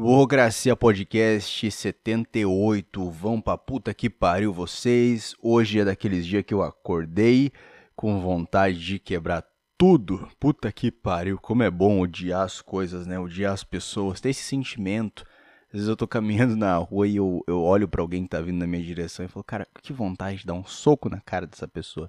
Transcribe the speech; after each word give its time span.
Burocracia 0.00 0.74
Podcast 0.74 1.70
78, 1.70 3.10
vão 3.10 3.38
pra 3.38 3.58
puta 3.58 3.92
que 3.92 4.08
pariu 4.08 4.50
vocês. 4.50 5.34
Hoje 5.42 5.80
é 5.80 5.84
daqueles 5.84 6.26
dias 6.26 6.42
que 6.42 6.54
eu 6.54 6.62
acordei 6.62 7.52
com 7.94 8.18
vontade 8.18 8.82
de 8.82 8.98
quebrar 8.98 9.44
tudo. 9.76 10.26
Puta 10.40 10.72
que 10.72 10.90
pariu, 10.90 11.36
como 11.36 11.62
é 11.62 11.70
bom 11.70 12.00
odiar 12.00 12.44
as 12.44 12.62
coisas, 12.62 13.06
né? 13.06 13.18
Odiar 13.18 13.52
as 13.52 13.62
pessoas, 13.62 14.22
ter 14.22 14.30
esse 14.30 14.42
sentimento. 14.42 15.22
Às 15.66 15.72
vezes 15.74 15.88
eu 15.88 15.96
tô 15.96 16.08
caminhando 16.08 16.56
na 16.56 16.74
rua 16.78 17.06
e 17.06 17.16
eu, 17.16 17.44
eu 17.46 17.60
olho 17.62 17.86
para 17.86 18.00
alguém 18.00 18.22
que 18.22 18.30
tá 18.30 18.40
vindo 18.40 18.58
na 18.58 18.66
minha 18.66 18.82
direção 18.82 19.22
e 19.22 19.28
falo, 19.28 19.44
cara, 19.44 19.66
que 19.82 19.92
vontade 19.92 20.38
de 20.38 20.46
dar 20.46 20.54
um 20.54 20.64
soco 20.64 21.10
na 21.10 21.20
cara 21.20 21.46
dessa 21.46 21.68
pessoa. 21.68 22.08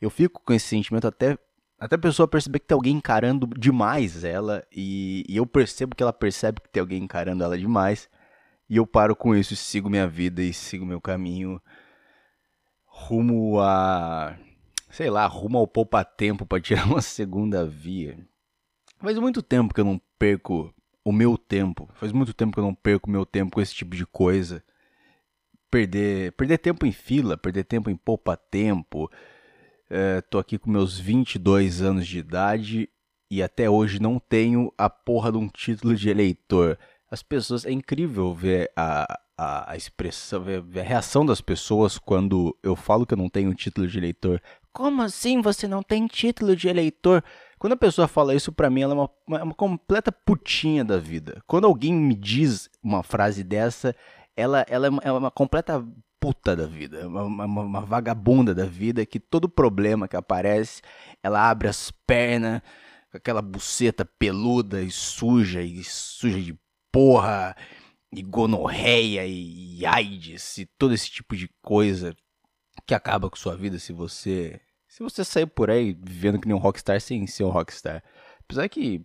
Eu 0.00 0.08
fico 0.08 0.40
com 0.42 0.54
esse 0.54 0.68
sentimento 0.68 1.06
até 1.06 1.36
até 1.78 1.96
a 1.96 1.98
pessoa 1.98 2.26
perceber 2.28 2.60
que 2.60 2.66
tem 2.66 2.74
alguém 2.74 2.96
encarando 2.96 3.46
demais 3.58 4.24
ela 4.24 4.66
e, 4.72 5.24
e, 5.28 5.36
eu 5.36 5.46
percebo 5.46 5.94
que 5.94 6.02
ela 6.02 6.12
percebe 6.12 6.60
que 6.60 6.68
tem 6.68 6.80
alguém 6.80 7.02
encarando 7.02 7.44
ela 7.44 7.58
demais 7.58 8.08
e 8.68 8.76
eu 8.76 8.86
paro 8.86 9.14
com 9.14 9.34
isso 9.34 9.54
e 9.54 9.56
sigo 9.56 9.90
minha 9.90 10.08
vida 10.08 10.42
e 10.42 10.52
sigo 10.52 10.86
meu 10.86 11.00
caminho 11.00 11.60
rumo 12.86 13.60
a 13.60 14.36
sei 14.96 15.10
lá, 15.10 15.26
rumo 15.26 15.58
ao 15.58 15.66
poupa 15.66 16.02
tempo 16.02 16.46
para 16.46 16.60
tirar 16.60 16.86
uma 16.88 17.02
segunda 17.02 17.66
via. 17.66 18.18
Faz 18.98 19.18
muito 19.18 19.42
tempo 19.42 19.74
que 19.74 19.80
eu 19.80 19.84
não 19.84 20.00
perco 20.18 20.74
o 21.04 21.12
meu 21.12 21.36
tempo. 21.36 21.88
Faz 21.94 22.12
muito 22.12 22.32
tempo 22.32 22.54
que 22.54 22.58
eu 22.58 22.64
não 22.64 22.74
perco 22.74 23.08
o 23.08 23.12
meu 23.12 23.26
tempo 23.26 23.52
com 23.52 23.60
esse 23.60 23.74
tipo 23.74 23.94
de 23.94 24.06
coisa. 24.06 24.64
Perder, 25.70 26.32
perder 26.32 26.56
tempo 26.58 26.86
em 26.86 26.92
fila, 26.92 27.36
perder 27.36 27.64
tempo 27.64 27.90
em 27.90 27.96
poupa 27.96 28.38
é, 29.88 30.20
tô 30.20 30.38
aqui 30.38 30.58
com 30.58 30.70
meus 30.70 30.98
22 30.98 31.82
anos 31.82 32.06
de 32.06 32.18
idade 32.18 32.88
e 33.30 33.42
até 33.42 33.68
hoje 33.68 34.00
não 34.00 34.18
tenho 34.18 34.72
a 34.76 34.88
porra 34.88 35.32
de 35.32 35.38
um 35.38 35.48
título 35.48 35.94
de 35.94 36.08
eleitor. 36.08 36.78
As 37.10 37.22
pessoas. 37.22 37.64
É 37.64 37.70
incrível 37.70 38.34
ver 38.34 38.70
a, 38.76 39.18
a, 39.38 39.72
a 39.72 39.76
expressão, 39.76 40.42
ver, 40.42 40.80
a 40.80 40.82
reação 40.82 41.24
das 41.24 41.40
pessoas 41.40 41.98
quando 41.98 42.56
eu 42.62 42.74
falo 42.74 43.06
que 43.06 43.14
eu 43.14 43.18
não 43.18 43.28
tenho 43.28 43.54
título 43.54 43.86
de 43.86 43.98
eleitor. 43.98 44.40
Como 44.72 45.02
assim 45.02 45.40
você 45.40 45.66
não 45.66 45.82
tem 45.82 46.06
título 46.06 46.54
de 46.54 46.68
eleitor? 46.68 47.22
Quando 47.58 47.72
a 47.72 47.78
pessoa 47.78 48.06
fala 48.06 48.34
isso 48.34 48.52
pra 48.52 48.68
mim, 48.68 48.82
ela 48.82 48.92
é 48.92 48.96
uma, 48.96 49.10
uma, 49.26 49.42
uma 49.44 49.54
completa 49.54 50.12
putinha 50.12 50.84
da 50.84 50.98
vida. 50.98 51.42
Quando 51.46 51.66
alguém 51.66 51.94
me 51.94 52.14
diz 52.14 52.68
uma 52.82 53.02
frase 53.02 53.42
dessa, 53.42 53.94
ela, 54.36 54.66
ela 54.68 54.86
é 54.86 54.90
uma, 54.90 55.02
é 55.04 55.12
uma 55.12 55.30
completa 55.30 55.82
puta 56.20 56.56
da 56.56 56.66
vida, 56.66 57.06
uma, 57.06 57.22
uma, 57.24 57.62
uma, 57.62 57.80
vagabunda 57.80 58.54
da 58.54 58.64
vida 58.64 59.04
que 59.06 59.20
todo 59.20 59.48
problema 59.48 60.08
que 60.08 60.16
aparece, 60.16 60.82
ela 61.22 61.48
abre 61.48 61.68
as 61.68 61.90
pernas 62.06 62.62
com 63.10 63.16
aquela 63.16 63.42
buceta 63.42 64.04
peluda 64.04 64.82
e 64.82 64.90
suja 64.90 65.62
e 65.62 65.84
suja 65.84 66.40
de 66.40 66.58
porra 66.90 67.54
e 68.12 68.22
gonorreia 68.22 69.26
e 69.26 69.84
AIDS 69.84 70.58
e 70.58 70.66
todo 70.66 70.94
esse 70.94 71.10
tipo 71.10 71.36
de 71.36 71.48
coisa 71.62 72.16
que 72.86 72.94
acaba 72.94 73.28
com 73.28 73.36
sua 73.36 73.56
vida 73.56 73.78
se 73.78 73.92
você 73.92 74.60
se 74.88 75.02
você 75.02 75.24
sair 75.24 75.46
por 75.46 75.70
aí 75.70 75.92
vivendo 75.92 76.40
que 76.40 76.48
nem 76.48 76.56
um 76.56 76.60
rockstar 76.60 77.00
sem 77.00 77.26
ser 77.26 77.44
um 77.44 77.50
rockstar. 77.50 78.02
Apesar 78.40 78.66
que 78.68 79.04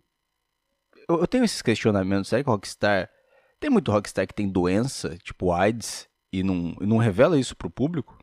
eu, 1.09 1.19
eu 1.19 1.27
tenho 1.27 1.43
esses 1.43 1.61
questionamentos, 1.61 2.29
será 2.29 2.43
que 2.43 2.49
rockstar 2.49 3.09
tem 3.59 3.69
muito 3.69 3.91
rockstar 3.91 4.25
que 4.25 4.33
tem 4.33 4.49
doença, 4.49 5.17
tipo 5.17 5.51
AIDS? 5.51 6.09
E 6.31 6.43
não, 6.43 6.75
não 6.79 6.97
revela 6.97 7.39
isso 7.39 7.55
pro 7.55 7.69
público. 7.69 8.17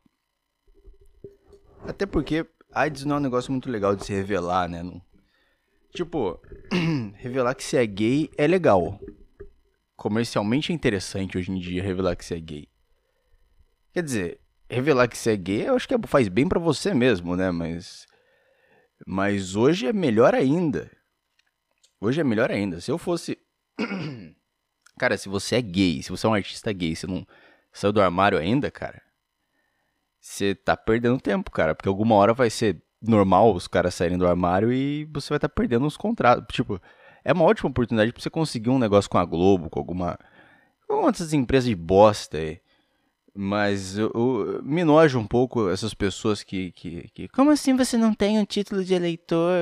Até 1.86 2.06
porque 2.06 2.46
AIDS 2.72 3.04
não 3.04 3.16
é 3.16 3.18
um 3.18 3.22
negócio 3.22 3.52
muito 3.52 3.70
legal 3.70 3.94
de 3.94 4.04
se 4.04 4.12
revelar, 4.12 4.68
né? 4.68 4.82
Não... 4.82 5.00
Tipo, 5.92 6.40
revelar 7.16 7.54
que 7.54 7.64
se 7.64 7.76
é 7.76 7.86
gay 7.86 8.30
é 8.36 8.46
legal. 8.46 8.98
Comercialmente 9.96 10.72
é 10.72 10.74
interessante 10.74 11.36
hoje 11.36 11.50
em 11.50 11.58
dia 11.58 11.82
revelar 11.82 12.16
que 12.16 12.24
se 12.24 12.34
é 12.34 12.40
gay. 12.40 12.68
Quer 13.92 14.02
dizer, 14.02 14.40
revelar 14.70 15.08
que 15.08 15.18
se 15.18 15.30
é 15.30 15.36
gay 15.36 15.68
eu 15.68 15.74
acho 15.74 15.88
que 15.88 15.94
é, 15.94 15.98
faz 16.06 16.28
bem 16.28 16.48
para 16.48 16.60
você 16.60 16.94
mesmo, 16.94 17.36
né? 17.36 17.50
Mas. 17.50 18.06
Mas 19.06 19.54
hoje 19.54 19.86
é 19.86 19.92
melhor 19.92 20.34
ainda. 20.34 20.90
Hoje 22.00 22.20
é 22.20 22.24
melhor 22.24 22.50
ainda. 22.50 22.80
Se 22.80 22.90
eu 22.90 22.98
fosse. 22.98 23.38
Cara, 24.98 25.16
se 25.16 25.28
você 25.28 25.56
é 25.56 25.62
gay, 25.62 26.02
se 26.02 26.10
você 26.10 26.26
é 26.26 26.28
um 26.28 26.34
artista 26.34 26.72
gay, 26.72 26.94
você 26.94 27.06
não 27.06 27.24
saiu 27.78 27.92
do 27.92 28.02
armário 28.02 28.38
ainda, 28.38 28.70
cara, 28.70 29.00
você 30.20 30.54
tá 30.54 30.76
perdendo 30.76 31.20
tempo, 31.20 31.50
cara. 31.50 31.74
Porque 31.74 31.88
alguma 31.88 32.14
hora 32.14 32.34
vai 32.34 32.50
ser 32.50 32.82
normal 33.00 33.54
os 33.54 33.68
caras 33.68 33.94
saírem 33.94 34.18
do 34.18 34.26
armário 34.26 34.72
e 34.72 35.04
você 35.06 35.30
vai 35.30 35.38
estar 35.38 35.48
tá 35.48 35.54
perdendo 35.54 35.86
os 35.86 35.96
contratos. 35.96 36.44
Tipo, 36.54 36.80
é 37.24 37.32
uma 37.32 37.44
ótima 37.44 37.70
oportunidade 37.70 38.12
pra 38.12 38.20
você 38.20 38.30
conseguir 38.30 38.70
um 38.70 38.78
negócio 38.78 39.10
com 39.10 39.18
a 39.18 39.24
Globo, 39.24 39.70
com 39.70 39.78
alguma. 39.78 40.18
alguma 40.88 41.12
dessas 41.12 41.32
empresas 41.32 41.68
de 41.68 41.76
bosta 41.76 42.36
aí. 42.36 42.60
Mas 43.40 43.96
eu, 43.96 44.10
eu, 44.14 44.60
me 44.64 44.82
nojo 44.82 45.16
um 45.16 45.26
pouco 45.26 45.70
essas 45.70 45.94
pessoas 45.94 46.42
que, 46.42 46.72
que, 46.72 47.08
que. 47.14 47.28
Como 47.28 47.52
assim 47.52 47.76
você 47.76 47.96
não 47.96 48.12
tem 48.12 48.38
um 48.38 48.44
título 48.44 48.84
de 48.84 48.94
eleitor? 48.94 49.52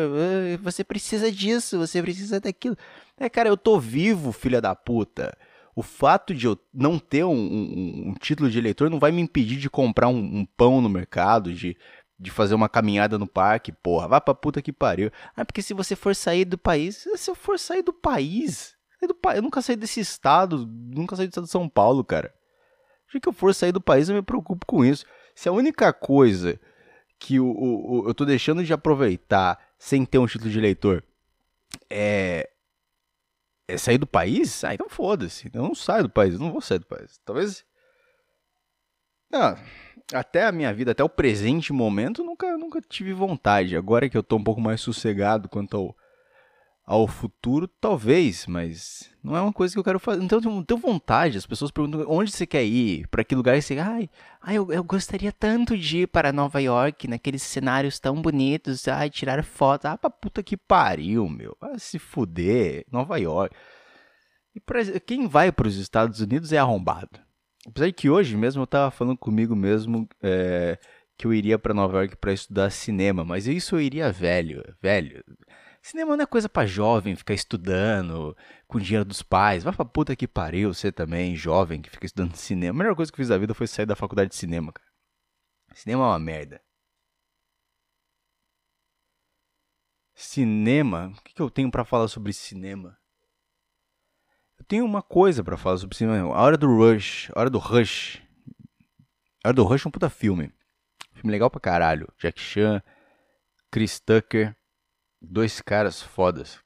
Você 0.63 0.83
precisa 0.83 1.31
disso, 1.31 1.79
você 1.79 2.01
precisa 2.01 2.41
daquilo. 2.41 2.77
É, 3.19 3.29
cara, 3.29 3.51
eu 3.51 3.57
tô 3.57 3.79
vivo, 3.79 4.33
filha 4.33 4.63
da 4.63 4.75
puta 4.75 5.37
o 5.77 5.83
fato 5.83 6.35
de 6.35 6.47
eu 6.47 6.59
não 6.73 6.99
ter 6.99 7.23
um, 7.23 7.37
um, 7.37 8.09
um, 8.09 8.15
título 8.15 8.51
de 8.51 8.59
eleitor 8.59 8.89
não 8.89 8.99
vai 8.99 9.13
me 9.13 9.21
impedir 9.21 9.59
de 9.59 9.69
comprar 9.69 10.09
um, 10.09 10.17
um, 10.17 10.47
pão 10.57 10.81
no 10.81 10.89
mercado, 10.89 11.53
de, 11.53 11.77
de 12.19 12.31
fazer 12.31 12.55
uma 12.55 12.67
caminhada 12.67 13.19
no 13.19 13.27
parque, 13.27 13.71
porra. 13.71 14.09
Vá 14.09 14.19
pra 14.19 14.35
puta 14.35 14.63
que 14.63 14.73
pariu. 14.73 15.11
Ah, 15.37 15.45
porque 15.45 15.61
se 15.61 15.75
você 15.75 15.95
for 15.95 16.17
sair 16.17 16.47
do 16.47 16.57
país. 16.57 17.07
Se 17.17 17.31
eu 17.31 17.35
for 17.35 17.59
sair 17.59 17.83
do 17.83 17.93
país. 17.93 18.75
Sair 18.99 19.07
do 19.07 19.17
eu 19.35 19.43
nunca 19.43 19.61
saí 19.61 19.77
desse 19.77 20.01
estado. 20.01 20.67
Nunca 20.67 21.15
saí 21.15 21.27
do 21.27 21.31
estado 21.31 21.45
de 21.45 21.51
São 21.51 21.69
Paulo, 21.69 22.03
cara. 22.03 22.35
Se 23.13 23.21
que 23.21 23.29
eu 23.29 23.33
for 23.35 23.55
sair 23.55 23.73
do 23.73 23.81
país, 23.81 24.09
eu 24.09 24.15
me 24.15 24.23
preocupo 24.23 24.65
com 24.65 24.83
isso. 24.83 25.05
Se 25.35 25.47
a 25.47 25.53
única 25.53 25.93
coisa 25.93 26.59
que 27.19 27.39
o, 27.39 27.49
o, 27.49 28.01
o 28.05 28.09
eu 28.09 28.15
tô 28.15 28.25
deixando 28.25 28.65
de 28.65 28.73
aproveitar 28.73 29.59
sem 29.79 30.07
ter 30.07 30.17
um 30.17 30.27
título 30.27 30.51
de 30.51 30.59
eleitor 30.59 31.05
é 31.91 32.49
é 33.69 33.77
sair 33.77 33.99
do 33.99 34.07
país? 34.07 34.63
Ah, 34.65 34.75
então 34.75 34.89
foda-se. 34.89 35.51
Eu 35.53 35.63
não 35.63 35.75
saio 35.75 36.05
do 36.05 36.11
país, 36.11 36.35
eu 36.35 36.41
não 36.41 36.53
vou 36.53 36.61
sair 36.61 36.79
do 36.79 36.87
país. 36.87 37.21
Talvez. 37.25 37.65
Não, 39.31 39.57
até 40.13 40.45
a 40.45 40.53
minha 40.53 40.73
vida, 40.73 40.93
até 40.93 41.03
o 41.03 41.09
presente 41.09 41.73
momento, 41.73 42.23
nunca, 42.23 42.57
nunca 42.57 42.81
tive 42.81 43.13
vontade. 43.13 43.77
Agora 43.77 44.09
que 44.09 44.17
eu 44.17 44.23
tô 44.23 44.37
um 44.37 44.45
pouco 44.45 44.61
mais 44.61 44.81
sossegado 44.81 45.49
quanto 45.49 45.77
ao, 45.77 45.97
ao 46.87 47.09
futuro, 47.09 47.67
talvez, 47.67 48.47
mas 48.47 49.11
não 49.21 49.37
é 49.37 49.41
uma 49.41 49.53
coisa 49.53 49.75
que 49.75 49.79
eu 49.79 49.83
quero 49.83 49.99
fazer. 49.99 50.23
Então 50.23 50.41
não 50.41 50.63
tenho 50.63 50.79
vontade. 50.79 51.37
As 51.37 51.45
pessoas 51.45 51.73
perguntam 51.73 52.05
onde 52.09 52.31
você 52.31 52.47
quer 52.47 52.65
ir, 52.65 53.09
para 53.09 53.25
que 53.25 53.35
lugar 53.35 53.61
você. 53.61 53.77
Ai, 53.79 54.09
ai 54.41 54.57
eu, 54.57 54.73
eu 54.73 54.85
gostaria 54.85 55.33
tanto 55.33 55.77
de 55.77 56.03
ir 56.03 56.07
para 56.07 56.33
Nova 56.33 56.61
York, 56.63 57.09
naqueles 57.09 57.43
cenários 57.43 57.99
tão 57.99 58.23
bonitos. 58.23 58.87
Ai, 58.87 59.11
tirar 59.11 59.43
foto. 59.43 59.87
Ah, 59.87 59.99
pra 59.99 60.09
puta 60.09 60.45
que 60.45 60.57
pariu, 60.57 61.29
meu. 61.29 61.57
Se 61.77 61.99
fuder. 61.99 62.87
Nova 62.93 63.17
York. 63.19 63.55
E 64.55 64.61
pra, 64.61 64.85
quem 65.01 65.27
vai 65.27 65.51
para 65.51 65.67
os 65.67 65.77
Estados 65.77 66.21
Unidos 66.21 66.53
é 66.53 66.59
arrombado. 66.59 67.21
Apesar 67.67 67.87
de 67.87 67.93
que 67.95 68.09
hoje 68.09 68.37
mesmo 68.37 68.63
eu 68.63 68.67
tava 68.67 68.93
falando 68.93 69.19
comigo 69.19 69.57
mesmo 69.57 70.09
é, 70.23 70.79
que 71.19 71.27
eu 71.27 71.35
iria 71.35 71.59
para 71.59 71.75
Nova 71.75 71.99
York 71.99 72.17
para 72.17 72.33
estudar 72.33 72.71
cinema, 72.71 73.25
mas 73.25 73.49
isso 73.49 73.75
eu 73.75 73.81
iria 73.81 74.13
velho, 74.13 74.63
velho. 74.81 75.25
Cinema 75.87 76.17
não 76.17 76.25
é 76.25 76.27
coisa 76.27 76.49
para 76.49 76.67
jovem 76.67 77.15
ficar 77.15 77.33
estudando 77.33 78.37
com 78.67 78.77
dinheiro 78.81 79.05
dos 79.05 79.23
pais. 79.23 79.63
Vai 79.63 79.73
pra 79.73 79.85
puta 79.85 80.17
que 80.17 80.27
pariu, 80.27 80.75
você 80.75 80.91
também, 80.91 81.37
jovem, 81.37 81.81
que 81.81 81.89
fica 81.89 82.07
estudando 82.07 82.35
cinema. 82.35 82.75
A 82.75 82.79
melhor 82.83 82.97
coisa 82.97 83.13
que 83.13 83.15
eu 83.15 83.19
fiz 83.19 83.29
da 83.29 83.39
vida 83.39 83.55
foi 83.55 83.69
sair 83.69 83.87
da 83.87 83.95
faculdade 83.95 84.31
de 84.31 84.35
cinema, 84.35 84.73
cara. 84.73 84.89
Cinema 85.75 86.03
é 86.03 86.07
uma 86.09 86.19
merda. 86.19 86.61
Cinema? 90.13 91.15
O 91.17 91.23
que, 91.23 91.35
que 91.35 91.41
eu 91.41 91.49
tenho 91.49 91.71
para 91.71 91.85
falar 91.85 92.09
sobre 92.09 92.33
cinema? 92.33 92.99
Eu 94.59 94.65
tenho 94.65 94.85
uma 94.85 95.03
coisa 95.03 95.45
para 95.45 95.57
falar 95.57 95.79
sobre 95.79 95.97
cinema. 95.97 96.35
A 96.35 96.43
Hora 96.43 96.57
do 96.57 96.67
Rush. 96.67 97.31
A 97.33 97.39
Hora 97.39 97.51
do 97.51 97.59
Rush. 97.59 98.21
A 99.45 99.51
Hora 99.51 99.55
do 99.55 99.63
Rush 99.63 99.87
é 99.87 99.89
um 99.89 99.93
puta 99.93 100.11
filme. 100.11 100.53
Filme 101.13 101.31
legal 101.31 101.49
pra 101.49 101.61
caralho. 101.61 102.13
Jack 102.19 102.41
Chan, 102.41 102.83
Chris 103.71 104.01
Tucker 104.01 104.57
dois 105.31 105.61
caras 105.61 106.03
fodas. 106.03 106.59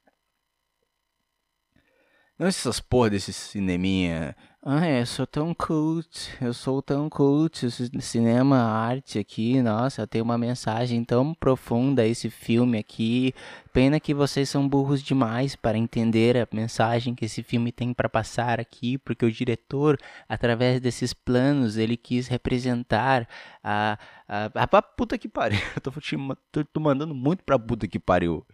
Não 2.41 2.47
essas 2.47 2.81
porra 2.81 3.11
desse 3.11 3.35
cineminha. 3.35 4.35
Ah, 4.63 4.89
eu 4.89 5.05
sou 5.05 5.27
tão 5.27 5.53
cult, 5.53 6.35
eu 6.41 6.55
sou 6.55 6.81
tão 6.81 7.07
cult, 7.11 7.67
cinema, 8.01 8.57
arte 8.57 9.19
aqui, 9.19 9.61
nossa, 9.61 10.07
tem 10.07 10.23
uma 10.23 10.39
mensagem 10.39 11.05
tão 11.05 11.35
profunda 11.35 12.07
esse 12.07 12.31
filme 12.31 12.79
aqui. 12.79 13.35
Pena 13.75 14.01
que 14.01 14.15
vocês 14.15 14.49
são 14.49 14.67
burros 14.67 15.03
demais 15.03 15.55
para 15.55 15.77
entender 15.77 16.39
a 16.39 16.49
mensagem 16.51 17.15
que 17.15 17.27
esse 17.27 17.43
filme 17.43 17.71
tem 17.71 17.93
para 17.93 18.09
passar 18.09 18.59
aqui, 18.59 18.97
porque 18.97 19.27
o 19.27 19.31
diretor, 19.31 19.99
através 20.27 20.81
desses 20.81 21.13
planos, 21.13 21.77
ele 21.77 21.95
quis 21.95 22.27
representar 22.27 23.29
a 23.63 23.99
a, 24.33 24.49
a, 24.55 24.83
puta 24.83 25.19
que 25.19 25.29
pariu. 25.29 25.59
Eu 25.75 25.81
tô, 25.81 25.91
te, 26.01 26.17
tô, 26.53 26.65
tô 26.65 26.79
mandando 26.81 27.13
muito 27.13 27.43
pra 27.43 27.59
puta 27.59 27.89
que 27.89 27.99
pariu. 27.99 28.47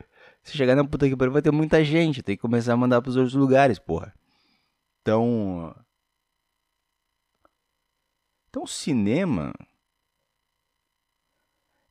Se 0.47 0.57
chegar 0.57 0.77
na 0.77 0.85
puta 0.85 1.09
que 1.09 1.17
pariu, 1.17 1.33
vai 1.33 1.43
ter 1.43 1.51
muita 1.51 1.85
gente. 1.85 2.23
Tem 2.23 2.37
que 2.37 2.41
começar 2.41 2.73
a 2.73 2.77
mandar 2.77 3.03
pros 3.03 3.17
outros 3.17 3.35
lugares, 3.35 3.81
porra. 3.81 4.15
Então. 5.03 5.75
Então, 8.49 8.65
cinema. 8.65 9.53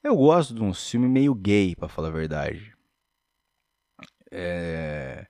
Eu 0.01 0.15
gosto 0.15 0.55
de 0.55 0.63
um 0.63 0.73
filme 0.73 1.05
meio 1.05 1.35
gay, 1.35 1.75
para 1.75 1.89
falar 1.89 2.07
a 2.07 2.11
verdade. 2.11 2.73
É. 4.31 5.27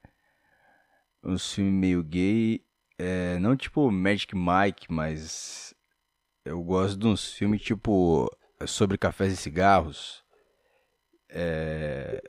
Um 1.24 1.40
filme 1.40 1.72
meio 1.72 2.04
gay. 2.04 2.64
É, 2.96 3.40
não 3.40 3.58
tipo 3.58 3.90
Magic 3.90 4.36
Mike, 4.36 4.86
mas. 4.92 5.74
Eu 6.46 6.64
gosto 6.64 6.96
de 6.96 7.08
uns 7.08 7.34
filmes 7.34 7.60
tipo. 7.60 8.30
Sobre 8.68 9.00
cafés 9.00 9.34
e 9.34 9.38
cigarros. 9.38 10.24
É, 11.28 12.22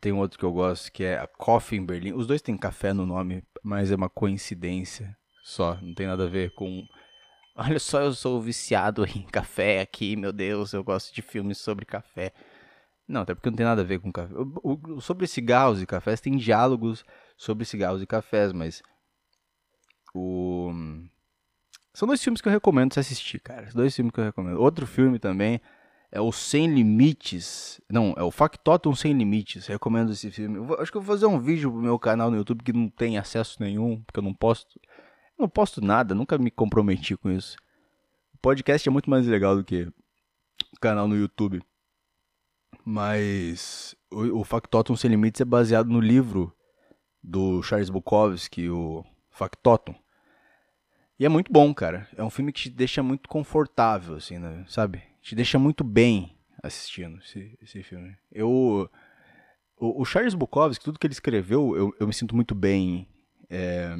tem 0.00 0.12
um 0.12 0.18
outro 0.18 0.38
que 0.38 0.44
eu 0.44 0.52
gosto 0.52 0.90
que 0.92 1.04
é 1.04 1.18
a 1.18 1.26
Coffee 1.26 1.78
em 1.78 1.84
Berlim. 1.84 2.12
Os 2.12 2.26
dois 2.26 2.42
têm 2.42 2.56
café 2.56 2.92
no 2.92 3.06
nome, 3.06 3.42
mas 3.62 3.90
é 3.90 3.96
uma 3.96 4.08
coincidência 4.08 5.16
só. 5.42 5.78
Não 5.80 5.94
tem 5.94 6.06
nada 6.06 6.24
a 6.24 6.28
ver 6.28 6.54
com. 6.54 6.86
Olha 7.56 7.78
só, 7.78 8.00
eu 8.02 8.12
sou 8.12 8.40
viciado 8.40 9.04
em 9.04 9.22
café 9.22 9.80
aqui, 9.80 10.14
meu 10.14 10.32
Deus, 10.32 10.72
eu 10.72 10.84
gosto 10.84 11.12
de 11.12 11.22
filmes 11.22 11.58
sobre 11.58 11.84
café. 11.84 12.32
Não, 13.06 13.22
até 13.22 13.34
porque 13.34 13.50
não 13.50 13.56
tem 13.56 13.66
nada 13.66 13.80
a 13.80 13.84
ver 13.84 13.98
com 13.98 14.12
café. 14.12 14.32
O, 14.34 14.78
o, 14.96 15.00
sobre 15.00 15.26
cigarros 15.26 15.82
e 15.82 15.86
cafés, 15.86 16.20
tem 16.20 16.36
diálogos 16.36 17.04
sobre 17.36 17.64
cigarros 17.64 18.02
e 18.02 18.06
cafés, 18.06 18.52
mas. 18.52 18.82
O. 20.14 20.70
São 21.92 22.06
dois 22.06 22.22
filmes 22.22 22.40
que 22.40 22.48
eu 22.48 22.52
recomendo 22.52 22.94
você 22.94 23.00
assistir, 23.00 23.40
cara. 23.40 23.68
Dois 23.74 23.96
filmes 23.96 24.12
que 24.12 24.20
eu 24.20 24.24
recomendo. 24.24 24.60
Outro 24.60 24.86
filme 24.86 25.18
também 25.18 25.60
é 26.10 26.20
o 26.20 26.32
Sem 26.32 26.72
Limites. 26.72 27.80
Não, 27.90 28.14
é 28.16 28.22
o 28.22 28.30
Factotum 28.30 28.94
Sem 28.94 29.12
Limites. 29.12 29.66
Recomendo 29.66 30.12
esse 30.12 30.30
filme. 30.30 30.58
Acho 30.78 30.90
que 30.90 30.96
eu 30.96 31.02
vou 31.02 31.14
fazer 31.14 31.26
um 31.26 31.38
vídeo 31.38 31.70
pro 31.70 31.80
meu 31.80 31.98
canal 31.98 32.30
no 32.30 32.36
YouTube 32.36 32.62
que 32.62 32.72
não 32.72 32.88
tem 32.88 33.18
acesso 33.18 33.62
nenhum, 33.62 34.02
porque 34.02 34.18
eu 34.18 34.24
não 34.24 34.34
posto. 34.34 34.80
Não 35.38 35.48
posto 35.48 35.80
nada, 35.80 36.14
nunca 36.14 36.36
me 36.36 36.50
comprometi 36.50 37.16
com 37.16 37.30
isso. 37.30 37.56
O 38.34 38.38
podcast 38.38 38.88
é 38.88 38.90
muito 38.90 39.08
mais 39.08 39.26
legal 39.26 39.54
do 39.54 39.62
que 39.62 39.84
o 39.84 40.80
canal 40.80 41.06
no 41.06 41.16
YouTube. 41.16 41.62
Mas 42.84 43.94
o, 44.10 44.40
o 44.40 44.44
Factotum 44.44 44.96
Sem 44.96 45.10
Limites 45.10 45.40
é 45.40 45.44
baseado 45.44 45.88
no 45.88 46.00
livro 46.00 46.52
do 47.22 47.62
Charles 47.62 47.90
Bukowski, 47.90 48.68
o 48.68 49.04
Factotum. 49.30 49.94
E 51.18 51.26
é 51.26 51.28
muito 51.28 51.52
bom, 51.52 51.74
cara. 51.74 52.08
É 52.16 52.24
um 52.24 52.30
filme 52.30 52.52
que 52.52 52.62
te 52.62 52.70
deixa 52.70 53.02
muito 53.02 53.28
confortável, 53.28 54.16
assim, 54.16 54.38
né? 54.38 54.64
sabe? 54.68 55.02
Te 55.20 55.34
deixa 55.34 55.58
muito 55.58 55.84
bem 55.84 56.36
assistindo 56.62 57.18
esse, 57.18 57.56
esse 57.62 57.82
filme. 57.82 58.16
Eu. 58.32 58.90
O, 59.80 60.02
o, 60.02 60.04
Charles 60.04 60.34
Bukowski, 60.34 60.84
tudo 60.84 60.98
que 60.98 61.06
ele 61.06 61.14
escreveu, 61.14 61.76
eu, 61.76 61.94
eu 62.00 62.06
me 62.06 62.12
sinto 62.12 62.34
muito 62.34 62.54
bem. 62.54 63.06
É, 63.48 63.94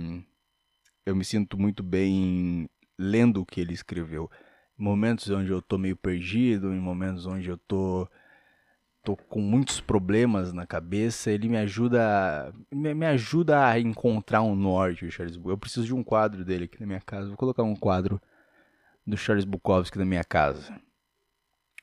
eu 1.06 1.14
me 1.14 1.24
sinto 1.24 1.58
muito 1.58 1.82
bem 1.82 2.68
lendo 2.98 3.40
o 3.40 3.46
que 3.46 3.60
ele 3.60 3.72
escreveu. 3.72 4.30
Em 4.78 4.82
momentos 4.82 5.30
onde 5.30 5.50
eu 5.50 5.62
tô 5.62 5.78
meio 5.78 5.96
perdido, 5.96 6.72
em 6.72 6.80
momentos 6.80 7.26
onde 7.26 7.48
eu 7.48 7.56
tô, 7.56 8.08
tô 9.04 9.16
com 9.16 9.40
muitos 9.40 9.80
problemas 9.80 10.52
na 10.52 10.66
cabeça, 10.66 11.30
ele 11.30 11.48
me 11.48 11.56
ajuda, 11.56 12.52
me, 12.72 12.92
me 12.92 13.06
ajuda 13.06 13.64
a 13.66 13.78
encontrar 13.78 14.42
um 14.42 14.56
norte, 14.56 15.06
o 15.06 15.10
Charles 15.10 15.36
Bukowski. 15.36 15.54
Eu 15.54 15.58
preciso 15.58 15.86
de 15.86 15.94
um 15.94 16.02
quadro 16.02 16.44
dele 16.44 16.64
aqui 16.64 16.80
na 16.80 16.86
minha 16.86 17.00
casa. 17.00 17.28
Vou 17.28 17.36
colocar 17.36 17.62
um 17.62 17.76
quadro 17.76 18.20
do 19.06 19.16
Charles 19.16 19.44
Bukowski 19.44 19.96
na 19.96 20.04
minha 20.04 20.24
casa. 20.24 20.78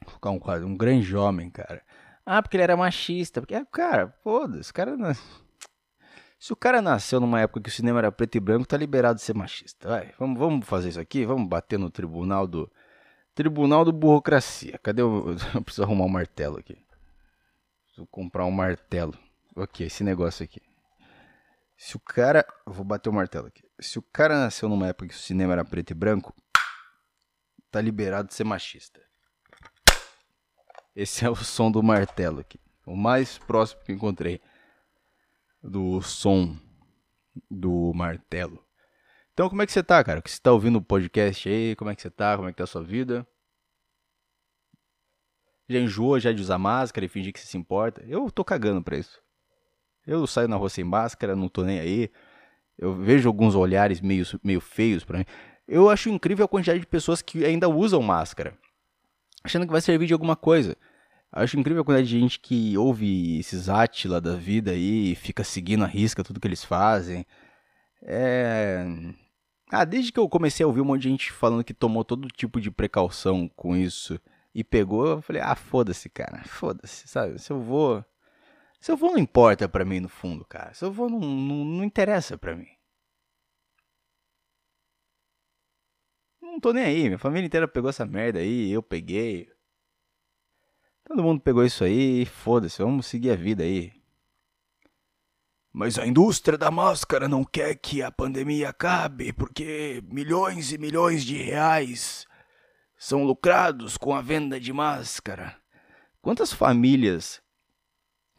Colocar 0.03 0.29
um 0.31 0.39
quadro, 0.39 0.67
um 0.67 0.75
grande 0.75 1.15
homem, 1.15 1.49
cara. 1.49 1.81
Ah, 2.25 2.41
porque 2.41 2.57
ele 2.57 2.63
era 2.63 2.75
machista. 2.75 3.39
Porque, 3.39 3.63
cara, 3.71 4.13
foda-se, 4.23 4.73
cara. 4.73 4.95
Se 6.39 6.53
o 6.53 6.55
cara 6.55 6.81
nasceu 6.81 7.19
numa 7.19 7.39
época 7.39 7.61
que 7.61 7.69
o 7.69 7.71
cinema 7.71 7.99
era 7.99 8.11
preto 8.11 8.35
e 8.35 8.39
branco, 8.39 8.67
tá 8.67 8.77
liberado 8.77 9.15
de 9.15 9.21
ser 9.21 9.33
machista. 9.33 9.87
Vai, 9.87 10.13
vamos, 10.19 10.37
vamos 10.37 10.67
fazer 10.67 10.89
isso 10.89 10.99
aqui? 10.99 11.25
Vamos 11.25 11.47
bater 11.47 11.79
no 11.79 11.89
tribunal 11.89 12.47
do. 12.47 12.71
Tribunal 13.33 13.85
do 13.85 13.91
Burocracia. 13.91 14.79
Cadê 14.81 15.01
o. 15.01 15.35
Eu 15.53 15.61
preciso 15.61 15.83
arrumar 15.83 16.05
um 16.05 16.09
martelo 16.09 16.57
aqui. 16.57 16.77
Preciso 17.85 18.07
comprar 18.07 18.45
um 18.45 18.51
martelo. 18.51 19.17
Ok, 19.55 19.85
esse 19.85 20.03
negócio 20.03 20.43
aqui. 20.43 20.61
Se 21.77 21.95
o 21.95 21.99
cara. 21.99 22.45
Vou 22.65 22.85
bater 22.85 23.09
o 23.09 23.13
martelo 23.13 23.47
aqui. 23.47 23.63
Se 23.79 23.99
o 23.99 24.01
cara 24.01 24.37
nasceu 24.37 24.69
numa 24.69 24.87
época 24.87 25.07
que 25.09 25.15
o 25.15 25.17
cinema 25.17 25.53
era 25.53 25.65
preto 25.65 25.91
e 25.91 25.93
branco, 25.93 26.33
tá 27.69 27.81
liberado 27.81 28.27
de 28.27 28.33
ser 28.33 28.43
machista. 28.43 29.04
Esse 30.95 31.25
é 31.25 31.29
o 31.29 31.35
som 31.35 31.69
do 31.69 31.83
martelo 31.83 32.39
aqui. 32.39 32.57
O 32.85 32.95
mais 32.95 33.37
próximo 33.37 33.81
que 33.83 33.91
encontrei 33.91 34.39
do 35.61 36.01
som 36.01 36.55
do 37.51 37.91
martelo. 37.93 38.63
Então, 39.33 39.49
como 39.49 39.61
é 39.61 39.65
que 39.65 39.73
você 39.73 39.83
tá, 39.83 40.01
cara? 40.01 40.21
Que 40.21 40.31
você 40.31 40.39
tá 40.41 40.53
ouvindo 40.53 40.77
o 40.77 40.81
podcast 40.81 41.49
aí? 41.49 41.75
Como 41.75 41.91
é 41.91 41.95
que 41.95 42.01
você 42.01 42.09
tá? 42.09 42.37
Como 42.37 42.47
é 42.47 42.51
que 42.53 42.57
tá 42.57 42.63
a 42.63 42.67
sua 42.67 42.81
vida? 42.81 43.27
Já 45.67 45.79
enjoou 45.79 46.17
já 46.17 46.31
de 46.31 46.41
usar 46.41 46.57
máscara 46.57 47.05
e 47.05 47.09
fingir 47.09 47.33
que 47.33 47.41
você 47.41 47.47
se 47.47 47.57
importa? 47.57 48.01
Eu 48.07 48.31
tô 48.31 48.45
cagando 48.45 48.81
pra 48.81 48.97
isso. 48.97 49.21
Eu 50.07 50.25
saio 50.25 50.47
na 50.47 50.55
rua 50.55 50.69
sem 50.69 50.85
máscara, 50.85 51.35
não 51.35 51.49
tô 51.49 51.63
nem 51.63 51.79
aí. 51.79 52.09
Eu 52.77 52.95
vejo 52.95 53.27
alguns 53.27 53.53
olhares 53.53 53.99
meio, 53.99 54.25
meio 54.41 54.61
feios 54.61 55.03
pra 55.03 55.17
mim. 55.17 55.25
Eu 55.67 55.89
acho 55.89 56.07
incrível 56.07 56.45
a 56.45 56.47
quantidade 56.47 56.79
de 56.79 56.87
pessoas 56.87 57.21
que 57.21 57.43
ainda 57.43 57.67
usam 57.67 58.01
máscara 58.01 58.57
achando 59.45 59.65
que 59.65 59.71
vai 59.71 59.81
servir 59.81 60.07
de 60.07 60.13
alguma 60.13 60.35
coisa. 60.35 60.75
Acho 61.31 61.59
incrível 61.59 61.81
a 61.81 61.85
quantidade 61.85 62.07
de 62.07 62.19
gente 62.19 62.39
que 62.39 62.77
ouve 62.77 63.39
esses 63.39 63.69
Atila 63.69 64.21
da 64.21 64.35
vida 64.35 64.71
aí 64.71 65.11
e 65.11 65.15
fica 65.15 65.43
seguindo 65.43 65.83
a 65.83 65.87
risca 65.87 66.23
tudo 66.23 66.39
que 66.39 66.47
eles 66.47 66.63
fazem. 66.63 67.25
É. 68.01 68.85
Ah, 69.71 69.83
desde 69.83 70.11
que 70.11 70.19
eu 70.19 70.29
comecei 70.29 70.63
a 70.63 70.67
ouvir 70.67 70.81
um 70.81 70.85
monte 70.85 71.03
de 71.03 71.09
gente 71.09 71.31
falando 71.31 71.63
que 71.63 71.73
tomou 71.73 72.05
todo 72.05 72.27
tipo 72.29 72.61
de 72.61 72.71
precaução 72.71 73.49
com 73.55 73.75
isso 73.75 74.19
e 74.53 74.63
pegou, 74.63 75.07
eu 75.07 75.21
falei, 75.21 75.41
ah, 75.41 75.55
foda-se, 75.55 76.07
cara, 76.09 76.43
foda-se, 76.45 77.07
sabe? 77.07 77.39
Se 77.39 77.51
eu 77.51 77.61
vou. 77.61 78.03
Se 78.79 78.91
eu 78.91 78.97
vou, 78.97 79.11
não 79.11 79.19
importa 79.19 79.67
pra 79.67 79.83
mim 79.83 79.99
no 79.99 80.09
fundo, 80.09 80.45
cara. 80.45 80.73
Se 80.73 80.85
eu 80.85 80.91
vou, 80.91 81.09
não, 81.09 81.19
não, 81.19 81.65
não 81.65 81.83
interessa 81.83 82.37
pra 82.37 82.55
mim. 82.55 82.67
Não 86.55 86.59
tô 86.59 86.71
nem 86.71 86.83
aí. 86.83 87.03
Minha 87.03 87.19
família 87.19 87.45
inteira 87.45 87.67
pegou 87.67 87.89
essa 87.89 88.05
merda 88.05 88.39
aí, 88.39 88.71
eu 88.71 88.81
peguei. 88.81 89.49
Todo 91.03 91.21
mundo 91.21 91.41
pegou 91.41 91.63
isso 91.63 91.83
aí, 91.83 92.25
foda-se, 92.25 92.81
vamos 92.81 93.05
seguir 93.05 93.29
a 93.29 93.35
vida 93.35 93.63
aí. 93.63 93.93
Mas 95.71 95.99
a 95.99 96.07
indústria 96.07 96.57
da 96.57 96.71
máscara 96.71 97.27
não 97.27 97.43
quer 97.43 97.75
que 97.75 98.01
a 98.01 98.09
pandemia 98.09 98.69
acabe, 98.69 99.33
porque 99.33 100.01
milhões 100.09 100.71
e 100.71 100.77
milhões 100.77 101.23
de 101.23 101.35
reais 101.35 102.25
são 102.97 103.25
lucrados 103.25 103.97
com 103.97 104.15
a 104.15 104.21
venda 104.21 104.57
de 104.57 104.71
máscara. 104.71 105.55
Quantas 106.21 106.53
famílias 106.53 107.41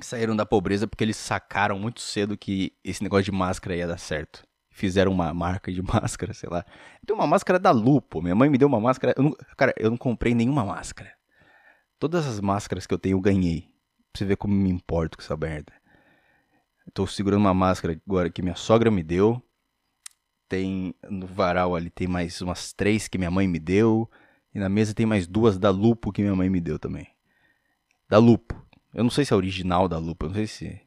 saíram 0.00 0.34
da 0.34 0.46
pobreza 0.46 0.88
porque 0.88 1.04
eles 1.04 1.16
sacaram 1.18 1.78
muito 1.78 2.00
cedo 2.00 2.36
que 2.36 2.74
esse 2.82 3.02
negócio 3.02 3.26
de 3.26 3.32
máscara 3.32 3.76
ia 3.76 3.86
dar 3.86 3.98
certo? 3.98 4.45
Fizeram 4.76 5.10
uma 5.10 5.32
marca 5.32 5.72
de 5.72 5.80
máscara, 5.82 6.34
sei 6.34 6.48
lá. 6.50 6.64
Tem 7.04 7.16
uma 7.16 7.26
máscara 7.26 7.58
da 7.58 7.70
Lupo. 7.70 8.20
Minha 8.20 8.34
mãe 8.34 8.48
me 8.50 8.58
deu 8.58 8.68
uma 8.68 8.80
máscara. 8.80 9.14
Eu 9.16 9.22
não, 9.22 9.36
cara, 9.56 9.74
eu 9.76 9.90
não 9.90 9.96
comprei 9.96 10.34
nenhuma 10.34 10.64
máscara. 10.64 11.12
Todas 11.98 12.26
as 12.26 12.40
máscaras 12.40 12.86
que 12.86 12.92
eu 12.92 12.98
tenho 12.98 13.16
eu 13.16 13.20
ganhei. 13.20 13.62
Pra 14.12 14.18
você 14.18 14.24
ver 14.24 14.36
como 14.36 14.54
me 14.54 14.70
importo 14.70 15.16
com 15.16 15.24
essa 15.24 15.36
merda. 15.36 15.72
tô 16.92 17.06
segurando 17.06 17.40
uma 17.40 17.54
máscara 17.54 17.98
agora 18.06 18.30
que 18.30 18.42
minha 18.42 18.54
sogra 18.54 18.90
me 18.90 19.02
deu. 19.02 19.42
Tem 20.48 20.94
no 21.08 21.26
varal 21.26 21.74
ali 21.74 21.90
tem 21.90 22.06
mais 22.06 22.40
umas 22.40 22.72
três 22.72 23.08
que 23.08 23.18
minha 23.18 23.30
mãe 23.30 23.48
me 23.48 23.58
deu. 23.58 24.08
E 24.54 24.58
na 24.58 24.68
mesa 24.68 24.94
tem 24.94 25.06
mais 25.06 25.26
duas 25.26 25.58
da 25.58 25.70
Lupo 25.70 26.12
que 26.12 26.22
minha 26.22 26.36
mãe 26.36 26.50
me 26.50 26.60
deu 26.60 26.78
também. 26.78 27.08
Da 28.08 28.18
Lupo. 28.18 28.54
Eu 28.94 29.02
não 29.02 29.10
sei 29.10 29.24
se 29.24 29.32
é 29.32 29.36
original 29.36 29.88
da 29.88 29.98
Lupo, 29.98 30.26
eu 30.26 30.28
não 30.28 30.36
sei 30.36 30.46
se 30.46 30.85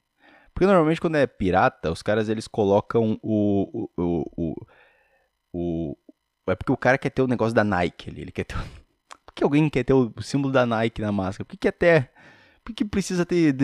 porque 0.54 0.66
normalmente 0.66 1.02
quando 1.02 1.16
é 1.16 1.28
pirata, 1.28 1.92
os 1.92 2.02
caras 2.02 2.30
eles 2.30 2.48
colocam 2.48 3.20
o. 3.22 3.90
o, 3.98 4.04
o, 4.04 4.56
o, 5.54 5.96
o 6.46 6.52
é 6.52 6.56
porque 6.56 6.72
o 6.72 6.78
cara 6.78 6.98
quer 6.98 7.10
ter 7.10 7.22
o 7.22 7.28
negócio 7.28 7.54
da 7.54 7.64
Nike 7.64 8.10
ali. 8.10 8.22
Ele 8.22 8.32
quer 8.32 8.46
ter. 8.46 8.58
Por 9.26 9.34
que 9.34 9.44
alguém 9.44 9.70
quer 9.70 9.84
ter 9.84 9.94
o 9.94 10.12
símbolo 10.22 10.52
da 10.52 10.66
Nike 10.66 11.02
na 11.02 11.12
máscara? 11.12 11.46
Por 11.46 11.52
que, 11.52 11.58
que 11.58 11.68
até. 11.68 12.12
Por 12.64 12.74
que 12.74 12.84
precisa 12.84 13.26
ter 13.26 13.56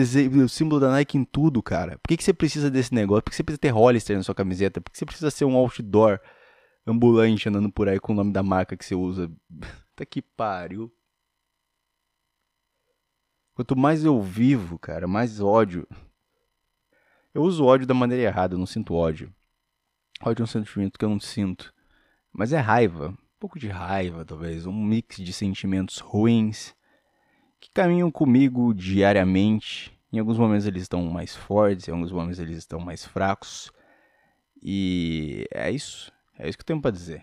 o 0.42 0.48
símbolo 0.48 0.80
da 0.80 0.90
Nike 0.90 1.18
em 1.18 1.24
tudo, 1.24 1.62
cara? 1.62 1.98
Por 1.98 2.08
que, 2.08 2.16
que 2.16 2.24
você 2.24 2.32
precisa 2.32 2.70
desse 2.70 2.94
negócio? 2.94 3.22
Por 3.22 3.30
que 3.30 3.36
você 3.36 3.42
precisa 3.42 3.60
ter 3.60 3.70
Hollister 3.70 4.16
na 4.16 4.22
sua 4.22 4.34
camiseta? 4.34 4.80
Por 4.80 4.90
que 4.90 4.98
você 4.98 5.04
precisa 5.04 5.30
ser 5.30 5.44
um 5.44 5.54
outdoor 5.54 6.18
ambulante 6.86 7.48
andando 7.48 7.70
por 7.70 7.88
aí 7.88 8.00
com 8.00 8.12
o 8.12 8.16
nome 8.16 8.32
da 8.32 8.42
marca 8.42 8.76
que 8.76 8.84
você 8.84 8.94
usa? 8.94 9.30
Tá 9.96 10.04
que 10.04 10.20
pariu. 10.20 10.92
Quanto 13.54 13.74
mais 13.74 14.04
eu 14.04 14.20
vivo, 14.20 14.78
cara, 14.78 15.08
mais 15.08 15.40
ódio 15.40 15.88
eu 17.36 17.42
uso 17.42 17.66
ódio 17.66 17.86
da 17.86 17.92
maneira 17.92 18.22
errada, 18.22 18.54
eu 18.54 18.58
não 18.58 18.64
sinto 18.64 18.94
ódio. 18.94 19.30
Ódio 20.22 20.42
é 20.42 20.44
um 20.44 20.46
sentimento 20.46 20.98
que 20.98 21.04
eu 21.04 21.10
não 21.10 21.20
sinto. 21.20 21.70
Mas 22.32 22.50
é 22.50 22.58
raiva. 22.58 23.10
Um 23.10 23.38
pouco 23.38 23.58
de 23.58 23.68
raiva, 23.68 24.24
talvez. 24.24 24.64
Um 24.64 24.72
mix 24.72 25.18
de 25.18 25.34
sentimentos 25.34 25.98
ruins 25.98 26.74
que 27.60 27.70
caminham 27.70 28.10
comigo 28.10 28.72
diariamente. 28.72 29.92
Em 30.10 30.18
alguns 30.18 30.38
momentos 30.38 30.66
eles 30.66 30.80
estão 30.80 31.02
mais 31.04 31.36
fortes, 31.36 31.86
em 31.86 31.90
alguns 31.90 32.10
momentos 32.10 32.38
eles 32.38 32.56
estão 32.56 32.80
mais 32.80 33.04
fracos. 33.04 33.70
E 34.62 35.46
é 35.52 35.70
isso. 35.70 36.10
É 36.38 36.48
isso 36.48 36.56
que 36.56 36.62
eu 36.62 36.66
tenho 36.66 36.80
pra 36.80 36.90
dizer. 36.90 37.22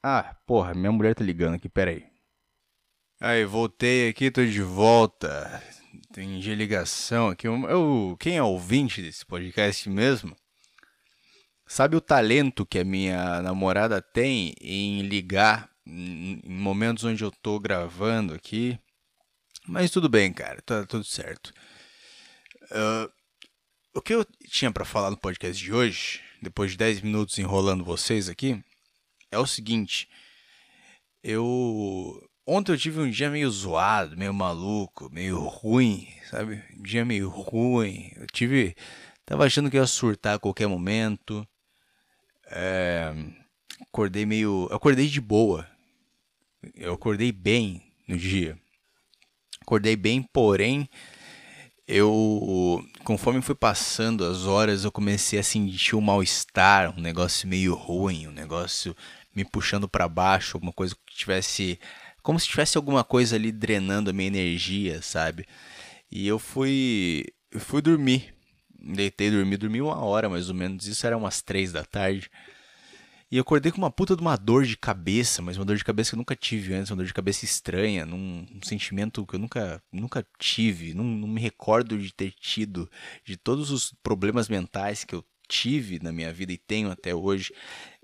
Ah, 0.00 0.36
porra, 0.46 0.72
minha 0.72 0.92
mulher 0.92 1.16
tá 1.16 1.24
ligando 1.24 1.54
aqui, 1.54 1.68
pera 1.68 1.90
aí. 1.90 2.04
Aí, 3.20 3.44
voltei 3.44 4.08
aqui, 4.08 4.30
tô 4.30 4.44
de 4.44 4.62
volta. 4.62 5.60
Tem 6.12 6.38
de 6.40 6.54
ligação 6.54 7.28
aqui. 7.28 7.46
Eu, 7.46 8.16
quem 8.18 8.36
é 8.36 8.42
ouvinte 8.42 9.02
desse 9.02 9.24
podcast 9.24 9.88
mesmo? 9.88 10.36
Sabe 11.66 11.96
o 11.96 12.00
talento 12.00 12.66
que 12.66 12.78
a 12.78 12.84
minha 12.84 13.40
namorada 13.42 14.00
tem 14.00 14.54
em 14.60 15.02
ligar 15.02 15.70
em 15.86 16.40
momentos 16.44 17.04
onde 17.04 17.24
eu 17.24 17.30
tô 17.30 17.58
gravando 17.58 18.34
aqui? 18.34 18.78
Mas 19.66 19.90
tudo 19.90 20.08
bem, 20.08 20.32
cara, 20.32 20.60
tá 20.62 20.84
tudo 20.84 21.04
certo. 21.04 21.52
Uh, 22.70 23.10
o 23.94 24.00
que 24.00 24.14
eu 24.14 24.24
tinha 24.48 24.72
para 24.72 24.84
falar 24.84 25.10
no 25.10 25.16
podcast 25.16 25.62
de 25.62 25.72
hoje, 25.72 26.20
depois 26.40 26.72
de 26.72 26.78
10 26.78 27.02
minutos 27.02 27.38
enrolando 27.38 27.84
vocês 27.84 28.28
aqui, 28.28 28.62
é 29.30 29.38
o 29.38 29.46
seguinte. 29.46 30.08
Eu. 31.22 32.20
Ontem 32.46 32.72
eu 32.72 32.78
tive 32.78 33.00
um 33.00 33.10
dia 33.10 33.30
meio 33.30 33.50
zoado, 33.50 34.16
meio 34.16 34.34
maluco, 34.34 35.08
meio 35.12 35.38
ruim, 35.38 36.08
sabe? 36.28 36.62
Um 36.76 36.82
dia 36.82 37.04
meio 37.04 37.28
ruim. 37.28 38.12
Eu 38.16 38.26
tive. 38.26 38.74
Tava 39.24 39.44
achando 39.44 39.70
que 39.70 39.76
ia 39.76 39.86
surtar 39.86 40.36
a 40.36 40.38
qualquer 40.38 40.66
momento. 40.66 41.46
É... 42.46 43.14
Acordei 43.82 44.26
meio. 44.26 44.66
Eu 44.70 44.76
acordei 44.76 45.08
de 45.08 45.20
boa. 45.20 45.68
Eu 46.74 46.94
acordei 46.94 47.30
bem 47.30 47.82
no 48.08 48.16
dia. 48.16 48.58
Acordei 49.60 49.94
bem, 49.94 50.22
porém 50.22 50.88
eu, 51.86 52.82
conforme 53.04 53.42
foi 53.42 53.54
passando 53.54 54.24
as 54.24 54.46
horas, 54.46 54.84
eu 54.84 54.92
comecei 54.92 55.38
a 55.38 55.42
sentir 55.42 55.96
um 55.96 56.00
mal-estar, 56.00 56.96
um 56.96 57.00
negócio 57.00 57.48
meio 57.48 57.74
ruim, 57.74 58.28
um 58.28 58.32
negócio 58.32 58.96
me 59.34 59.44
puxando 59.44 59.88
para 59.88 60.08
baixo, 60.08 60.56
alguma 60.56 60.72
coisa 60.72 60.94
que 60.94 61.14
tivesse. 61.14 61.78
Como 62.22 62.38
se 62.38 62.46
tivesse 62.46 62.76
alguma 62.76 63.02
coisa 63.04 63.36
ali 63.36 63.50
drenando 63.50 64.10
a 64.10 64.12
minha 64.12 64.28
energia, 64.28 65.02
sabe? 65.02 65.46
E 66.10 66.26
eu 66.26 66.38
fui. 66.38 67.24
Eu 67.50 67.60
fui 67.60 67.82
dormir. 67.82 68.34
Deitei, 68.78 69.30
dormi, 69.30 69.56
dormi 69.56 69.80
uma 69.80 69.96
hora 70.04 70.28
mais 70.28 70.48
ou 70.48 70.54
menos. 70.54 70.86
Isso 70.86 71.06
era 71.06 71.16
umas 71.16 71.42
três 71.42 71.72
da 71.72 71.84
tarde. 71.84 72.30
E 73.32 73.38
eu 73.38 73.40
acordei 73.40 73.72
com 73.72 73.78
uma 73.78 73.90
puta 73.90 74.14
de 74.14 74.20
uma 74.20 74.36
dor 74.36 74.64
de 74.66 74.76
cabeça, 74.76 75.40
mas 75.40 75.56
uma 75.56 75.64
dor 75.64 75.76
de 75.76 75.84
cabeça 75.84 76.10
que 76.10 76.16
eu 76.16 76.18
nunca 76.18 76.36
tive 76.36 76.74
antes, 76.74 76.90
uma 76.90 76.98
dor 76.98 77.06
de 77.06 77.14
cabeça 77.14 77.46
estranha, 77.46 78.04
num, 78.04 78.46
um 78.54 78.60
sentimento 78.62 79.24
que 79.24 79.36
eu 79.36 79.38
nunca, 79.38 79.82
nunca 79.90 80.26
tive, 80.38 80.92
não, 80.92 81.02
não 81.02 81.26
me 81.26 81.40
recordo 81.40 81.98
de 81.98 82.12
ter 82.12 82.30
tido, 82.32 82.90
de 83.24 83.38
todos 83.38 83.70
os 83.70 83.94
problemas 84.02 84.50
mentais 84.50 85.02
que 85.02 85.14
eu 85.14 85.24
tive 85.48 85.98
na 85.98 86.12
minha 86.12 86.30
vida 86.30 86.52
e 86.52 86.58
tenho 86.58 86.90
até 86.90 87.14
hoje. 87.14 87.54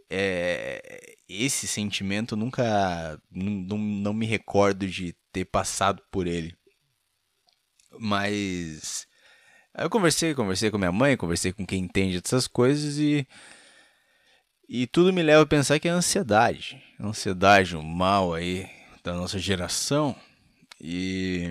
É, 0.09 1.17
esse 1.29 1.67
sentimento 1.67 2.37
nunca 2.37 3.21
não, 3.31 3.79
não 3.79 4.15
me 4.15 4.27
recordo 4.27 4.87
de 4.87 5.15
ter 5.33 5.45
passado 5.45 6.03
por 6.11 6.27
ele. 6.27 6.57
Mas 7.99 9.07
eu 9.77 9.91
conversei, 9.91 10.35
conversei 10.35 10.71
com 10.71 10.79
minha 10.79 10.93
mãe, 10.93 11.17
conversei 11.17 11.53
com 11.53 11.67
quem 11.67 11.85
entende 11.85 12.21
dessas 12.21 12.47
coisas 12.47 12.99
e 12.99 13.27
e 14.69 14.87
tudo 14.87 15.15
me 15.15 15.23
leva 15.23 15.43
a 15.43 15.47
pensar 15.47 15.79
que 15.79 15.89
é 15.89 15.91
ansiedade. 15.91 16.83
Ansiedade, 17.01 17.75
o 17.75 17.83
mal 17.83 18.35
aí 18.35 18.69
da 19.03 19.15
nossa 19.15 19.39
geração. 19.39 20.15
E, 20.79 21.49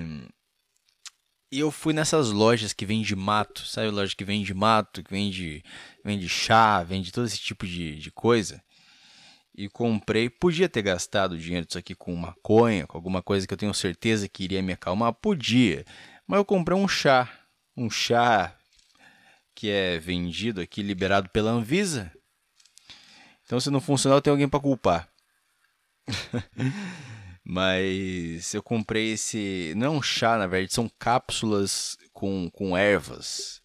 e 1.51 1.60
eu 1.60 1.72
fui 1.72 1.93
nessas 1.93 2.29
lojas 2.29 2.74
que 2.74 2.86
vende 2.86 3.15
mato, 3.15 3.65
sabe? 3.65 3.89
Loja 3.89 4.15
que 4.15 4.24
vende 4.24 4.53
mato, 4.53 5.03
que 5.03 5.10
vende, 5.10 5.63
vende 6.05 6.29
chá, 6.29 6.84
vende 6.84 7.12
todo 7.12 7.25
esse 7.25 7.39
tipo 7.39 7.65
de, 7.65 7.96
de 7.96 8.12
coisa. 8.12 8.63
E 9.58 9.68
comprei, 9.68 10.30
podia 10.30 10.70
ter 10.70 10.84
gastado 10.84 11.38
dinheiro 11.38 11.66
disso 11.66 11.80
aqui 11.80 11.96
com 11.96 12.16
maconha, 12.16 12.86
com 12.86 12.96
alguma 12.96 13.24
coisa 13.24 13.48
que 13.48 13.54
eu 13.54 13.58
tenho 13.58 13.74
certeza 13.74 14.30
que 14.30 14.44
iria 14.44 14.62
me 14.62 14.74
acalmar, 14.74 15.12
podia. 15.14 15.84
Mas 16.28 16.38
eu 16.38 16.46
comprei 16.46 16.78
um 16.78 16.88
chá, 16.88 17.28
um 17.76 17.90
chá 17.90 18.56
que 19.56 19.72
é 19.72 19.98
vendido 19.98 20.62
aqui, 20.62 20.84
liberado 20.84 21.30
pela 21.30 21.50
Anvisa, 21.50 22.12
então, 23.48 23.62
se 23.62 23.70
não 23.70 23.80
funcionar, 23.80 24.18
eu 24.18 24.22
tenho 24.22 24.34
alguém 24.34 24.50
para 24.50 24.60
culpar. 24.60 25.10
Mas 27.44 28.54
eu 28.54 28.62
comprei 28.62 29.14
esse. 29.14 29.74
Não 29.78 29.88
é 29.88 29.90
um 29.90 30.02
chá, 30.02 30.38
na 30.38 30.46
verdade, 30.48 30.74
são 30.74 30.92
cápsulas 31.00 31.98
com, 32.12 32.52
com 32.52 32.78
ervas. 32.78 33.62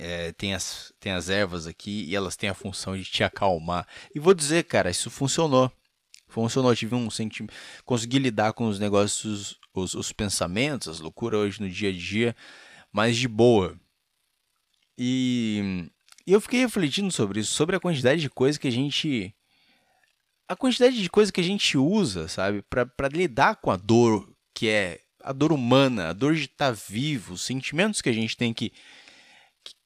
É, 0.00 0.32
tem, 0.32 0.54
as, 0.54 0.92
tem 1.00 1.12
as 1.12 1.28
ervas 1.28 1.66
aqui 1.66 2.04
e 2.04 2.14
elas 2.14 2.36
têm 2.36 2.48
a 2.48 2.54
função 2.54 2.96
de 2.96 3.04
te 3.04 3.24
acalmar. 3.24 3.86
E 4.14 4.20
vou 4.20 4.32
dizer, 4.32 4.64
cara, 4.64 4.90
isso 4.90 5.10
funcionou. 5.10 5.70
Funcionou, 6.28 6.74
tive 6.76 6.94
um 6.94 7.10
sentimento. 7.10 7.54
Consegui 7.84 8.18
lidar 8.18 8.52
com 8.52 8.68
os 8.68 8.78
negócios, 8.78 9.58
os, 9.74 9.94
os 9.94 10.12
pensamentos, 10.12 10.88
as 10.88 11.00
loucuras 11.00 11.40
hoje 11.40 11.60
no 11.60 11.68
dia 11.68 11.88
a 11.88 11.92
dia, 11.92 12.36
mais 12.92 13.16
de 13.16 13.26
boa. 13.26 13.76
E 14.96 15.90
e 16.28 16.32
eu 16.32 16.42
fiquei 16.42 16.60
refletindo 16.60 17.10
sobre 17.10 17.40
isso, 17.40 17.54
sobre 17.54 17.74
a 17.74 17.80
quantidade 17.80 18.20
de 18.20 18.28
coisa 18.28 18.58
que 18.58 18.68
a 18.68 18.70
gente. 18.70 19.34
A 20.46 20.54
quantidade 20.54 21.02
de 21.02 21.08
coisa 21.08 21.32
que 21.32 21.40
a 21.40 21.44
gente 21.44 21.78
usa, 21.78 22.28
sabe? 22.28 22.60
para 22.60 23.08
lidar 23.10 23.56
com 23.56 23.70
a 23.70 23.76
dor 23.76 24.30
que 24.54 24.68
é 24.68 25.00
a 25.22 25.32
dor 25.32 25.52
humana, 25.52 26.10
a 26.10 26.12
dor 26.12 26.34
de 26.34 26.44
estar 26.44 26.74
tá 26.74 26.82
vivo, 26.86 27.32
os 27.32 27.40
sentimentos 27.40 28.02
que 28.02 28.10
a 28.10 28.12
gente 28.12 28.36
tem 28.36 28.52
que, 28.52 28.74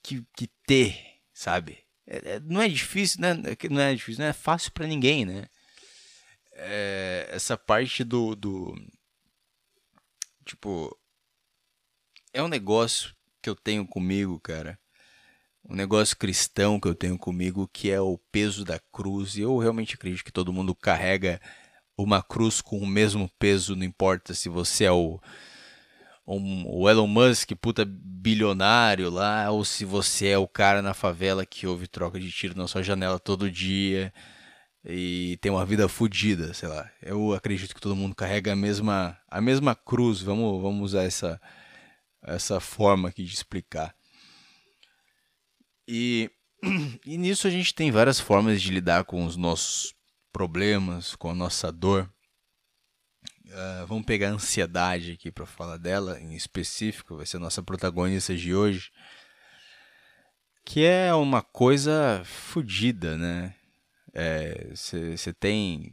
que, 0.02 0.25
que 0.37 0.49
ter, 0.66 0.99
sabe? 1.32 1.78
É, 2.06 2.35
é, 2.35 2.40
não 2.40 2.61
é 2.61 2.68
difícil, 2.68 3.21
né? 3.21 3.35
Não 3.71 3.80
é 3.80 3.94
difícil, 3.94 4.23
não 4.23 4.28
é 4.28 4.32
fácil 4.32 4.73
para 4.73 4.87
ninguém, 4.87 5.25
né? 5.25 5.47
É, 6.52 7.28
essa 7.30 7.56
parte 7.56 8.04
do, 8.04 8.35
do. 8.35 8.75
Tipo. 10.44 10.97
É 12.32 12.42
um 12.42 12.49
negócio 12.49 13.14
que 13.42 13.50
eu 13.50 13.54
tenho 13.54 13.87
comigo, 13.87 14.40
cara 14.40 14.78
um 15.68 15.75
negócio 15.75 16.16
cristão 16.16 16.80
que 16.80 16.88
eu 16.88 16.94
tenho 16.94 17.16
comigo 17.16 17.68
que 17.73 17.90
é 17.90 18.00
o 18.00 18.18
peso 18.30 18.64
da 18.64 18.80
cruz. 18.92 19.37
E 19.37 19.42
eu 19.42 19.59
realmente 19.59 19.94
acredito 19.94 20.25
que 20.25 20.32
todo 20.32 20.52
mundo 20.52 20.75
carrega 20.75 21.40
uma 21.97 22.23
cruz 22.23 22.61
com 22.61 22.78
o 22.78 22.87
mesmo 22.87 23.30
peso, 23.38 23.76
não 23.76 23.85
importa 23.85 24.35
se 24.35 24.49
você 24.49 24.85
é 24.85 24.92
o, 24.92 25.21
um, 26.26 26.64
o 26.66 26.88
Elon 26.88 27.06
Musk, 27.06 27.52
puta 27.60 27.84
bilionário 27.86 29.10
lá, 29.10 29.50
ou 29.50 29.64
se 29.64 29.84
você 29.84 30.28
é 30.28 30.38
o 30.38 30.46
cara 30.46 30.80
na 30.82 30.94
favela 30.94 31.44
que 31.44 31.66
ouve 31.66 31.86
troca 31.88 32.20
de 32.20 32.30
tiro 32.30 32.56
na 32.56 32.68
sua 32.68 32.82
janela 32.82 33.18
todo 33.18 33.50
dia 33.50 34.12
e 34.84 35.38
tem 35.40 35.50
uma 35.50 35.64
vida 35.64 35.88
fodida, 35.88 36.52
sei 36.54 36.68
lá. 36.68 36.90
Eu 37.00 37.32
acredito 37.32 37.74
que 37.74 37.80
todo 37.80 37.96
mundo 37.96 38.14
carrega 38.14 38.52
a 38.52 38.56
mesma, 38.56 39.18
a 39.28 39.40
mesma 39.40 39.74
cruz. 39.74 40.20
Vamos, 40.20 40.60
vamos 40.60 40.92
usar 40.92 41.04
essa, 41.04 41.40
essa 42.22 42.58
forma 42.60 43.08
aqui 43.08 43.24
de 43.24 43.32
explicar. 43.32 43.94
E, 45.86 46.30
e 47.06 47.16
nisso 47.16 47.46
a 47.46 47.50
gente 47.50 47.74
tem 47.74 47.90
várias 47.90 48.18
formas 48.18 48.60
de 48.60 48.72
lidar 48.72 49.04
com 49.04 49.24
os 49.24 49.36
nossos 49.36 49.94
problemas, 50.32 51.14
com 51.14 51.30
a 51.30 51.34
nossa 51.34 51.70
dor. 51.70 52.10
Uh, 53.46 53.87
vamos 53.87 54.04
pegar 54.04 54.28
a 54.28 54.32
ansiedade 54.32 55.12
aqui 55.12 55.30
para 55.30 55.44
falar 55.44 55.76
dela 55.76 56.18
em 56.20 56.34
específico, 56.34 57.16
vai 57.16 57.26
ser 57.26 57.38
a 57.38 57.40
nossa 57.40 57.62
protagonista 57.62 58.34
de 58.34 58.54
hoje. 58.54 58.90
Que 60.64 60.84
é 60.84 61.12
uma 61.12 61.42
coisa 61.42 62.22
fodida, 62.25 63.16
né? 63.18 63.54
Você 64.75 65.30
é, 65.30 65.32
tem 65.32 65.92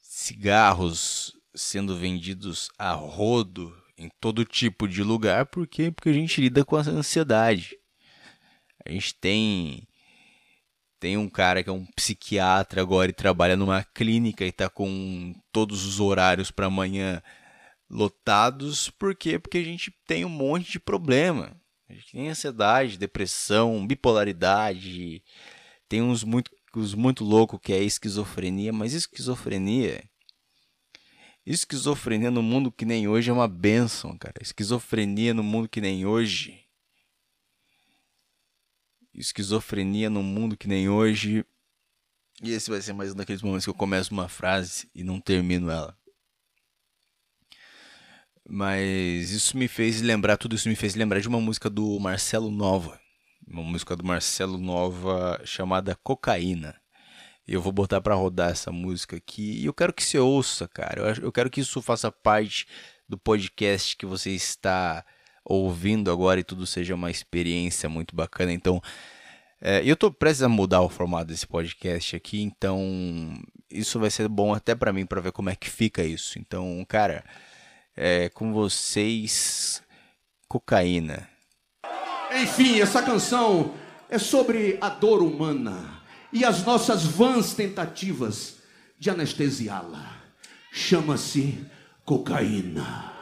cigarros 0.00 1.32
sendo 1.54 1.96
vendidos 1.96 2.68
a 2.78 2.92
rodo 2.92 3.74
em 3.96 4.10
todo 4.20 4.44
tipo 4.44 4.88
de 4.88 5.02
lugar, 5.02 5.46
por 5.46 5.66
quê? 5.66 5.90
Porque 5.90 6.08
a 6.08 6.12
gente 6.12 6.40
lida 6.40 6.64
com 6.64 6.76
a 6.76 6.80
ansiedade. 6.80 7.78
A 8.84 8.90
gente 8.90 9.14
tem 9.14 9.88
tem 11.04 11.18
um 11.18 11.28
cara 11.28 11.62
que 11.62 11.68
é 11.68 11.72
um 11.72 11.84
psiquiatra 11.94 12.80
agora 12.80 13.10
e 13.10 13.12
trabalha 13.12 13.58
numa 13.58 13.84
clínica 13.84 14.42
e 14.42 14.48
está 14.48 14.70
com 14.70 15.34
todos 15.52 15.84
os 15.84 16.00
horários 16.00 16.50
para 16.50 16.64
amanhã 16.64 17.22
lotados. 17.90 18.88
Por 18.88 19.14
quê? 19.14 19.38
Porque 19.38 19.58
a 19.58 19.62
gente 19.62 19.94
tem 20.06 20.24
um 20.24 20.30
monte 20.30 20.72
de 20.72 20.80
problema. 20.80 21.54
A 21.90 21.92
gente 21.92 22.10
tem 22.10 22.30
ansiedade, 22.30 22.96
depressão, 22.96 23.86
bipolaridade, 23.86 25.22
tem 25.90 26.00
uns 26.00 26.24
muito, 26.24 26.50
uns 26.74 26.94
muito 26.94 27.22
loucos 27.22 27.60
que 27.62 27.74
é 27.74 27.82
esquizofrenia, 27.82 28.72
mas 28.72 28.94
esquizofrenia. 28.94 30.02
Esquizofrenia 31.44 32.30
no 32.30 32.42
mundo 32.42 32.72
que 32.72 32.86
nem 32.86 33.06
hoje 33.08 33.28
é 33.28 33.34
uma 33.34 33.46
benção, 33.46 34.16
cara. 34.16 34.36
Esquizofrenia 34.40 35.34
no 35.34 35.42
mundo 35.42 35.68
que 35.68 35.82
nem 35.82 36.06
hoje 36.06 36.63
esquizofrenia 39.14 40.10
num 40.10 40.22
mundo 40.22 40.56
que 40.56 40.68
nem 40.68 40.88
hoje. 40.88 41.44
E 42.42 42.50
esse 42.50 42.70
vai 42.70 42.80
ser 42.80 42.92
mais 42.92 43.12
um 43.12 43.16
daqueles 43.16 43.42
momentos 43.42 43.64
que 43.64 43.70
eu 43.70 43.74
começo 43.74 44.12
uma 44.12 44.28
frase 44.28 44.88
e 44.94 45.04
não 45.04 45.20
termino 45.20 45.70
ela. 45.70 45.96
Mas 48.46 49.30
isso 49.30 49.56
me 49.56 49.68
fez 49.68 50.02
lembrar, 50.02 50.36
tudo 50.36 50.54
isso 50.54 50.68
me 50.68 50.76
fez 50.76 50.94
lembrar 50.94 51.20
de 51.20 51.28
uma 51.28 51.40
música 51.40 51.70
do 51.70 51.98
Marcelo 51.98 52.50
Nova. 52.50 53.00
Uma 53.46 53.62
música 53.62 53.96
do 53.96 54.04
Marcelo 54.04 54.58
Nova 54.58 55.40
chamada 55.44 55.94
Cocaína. 55.96 56.78
Eu 57.46 57.60
vou 57.60 57.72
botar 57.72 58.00
para 58.00 58.14
rodar 58.14 58.50
essa 58.50 58.72
música 58.72 59.16
aqui 59.16 59.60
e 59.60 59.66
eu 59.66 59.74
quero 59.74 59.92
que 59.92 60.02
você 60.02 60.18
ouça, 60.18 60.66
cara. 60.66 61.14
Eu 61.22 61.30
quero 61.30 61.50
que 61.50 61.60
isso 61.60 61.80
faça 61.80 62.10
parte 62.10 62.66
do 63.08 63.18
podcast 63.18 63.96
que 63.96 64.06
você 64.06 64.30
está 64.30 65.04
ouvindo 65.44 66.10
agora 66.10 66.40
e 66.40 66.44
tudo 66.44 66.66
seja 66.66 66.94
uma 66.94 67.10
experiência 67.10 67.88
muito 67.88 68.16
bacana. 68.16 68.52
Então, 68.52 68.80
é, 69.60 69.82
eu 69.84 69.96
tô 69.96 70.10
prestes 70.10 70.42
a 70.42 70.48
mudar 70.48 70.82
o 70.82 70.88
formato 70.88 71.26
desse 71.26 71.46
podcast 71.46 72.16
aqui, 72.16 72.42
então 72.42 73.34
isso 73.70 73.98
vai 73.98 74.10
ser 74.10 74.28
bom 74.28 74.54
até 74.54 74.74
para 74.74 74.92
mim 74.92 75.06
para 75.06 75.20
ver 75.20 75.32
como 75.32 75.50
é 75.50 75.56
que 75.56 75.70
fica 75.70 76.02
isso. 76.02 76.38
Então, 76.38 76.84
cara, 76.88 77.24
é, 77.96 78.28
com 78.28 78.52
vocês, 78.52 79.82
cocaína. 80.48 81.28
Enfim, 82.34 82.80
essa 82.80 83.02
canção 83.02 83.74
é 84.08 84.18
sobre 84.18 84.76
a 84.80 84.88
dor 84.88 85.22
humana 85.22 86.02
e 86.32 86.44
as 86.44 86.64
nossas 86.64 87.04
vãs 87.04 87.54
tentativas 87.54 88.56
de 88.98 89.08
anestesiá-la. 89.08 90.16
Chama-se 90.72 91.64
cocaína. 92.04 93.13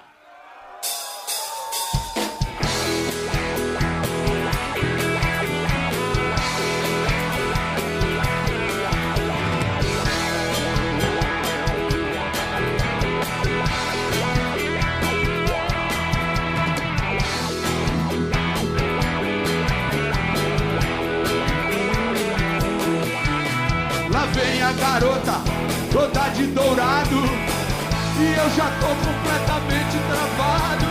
Eu 28.43 28.51
já 28.51 28.71
tô 28.81 28.89
completamente 28.89 29.99
travado. 30.09 30.91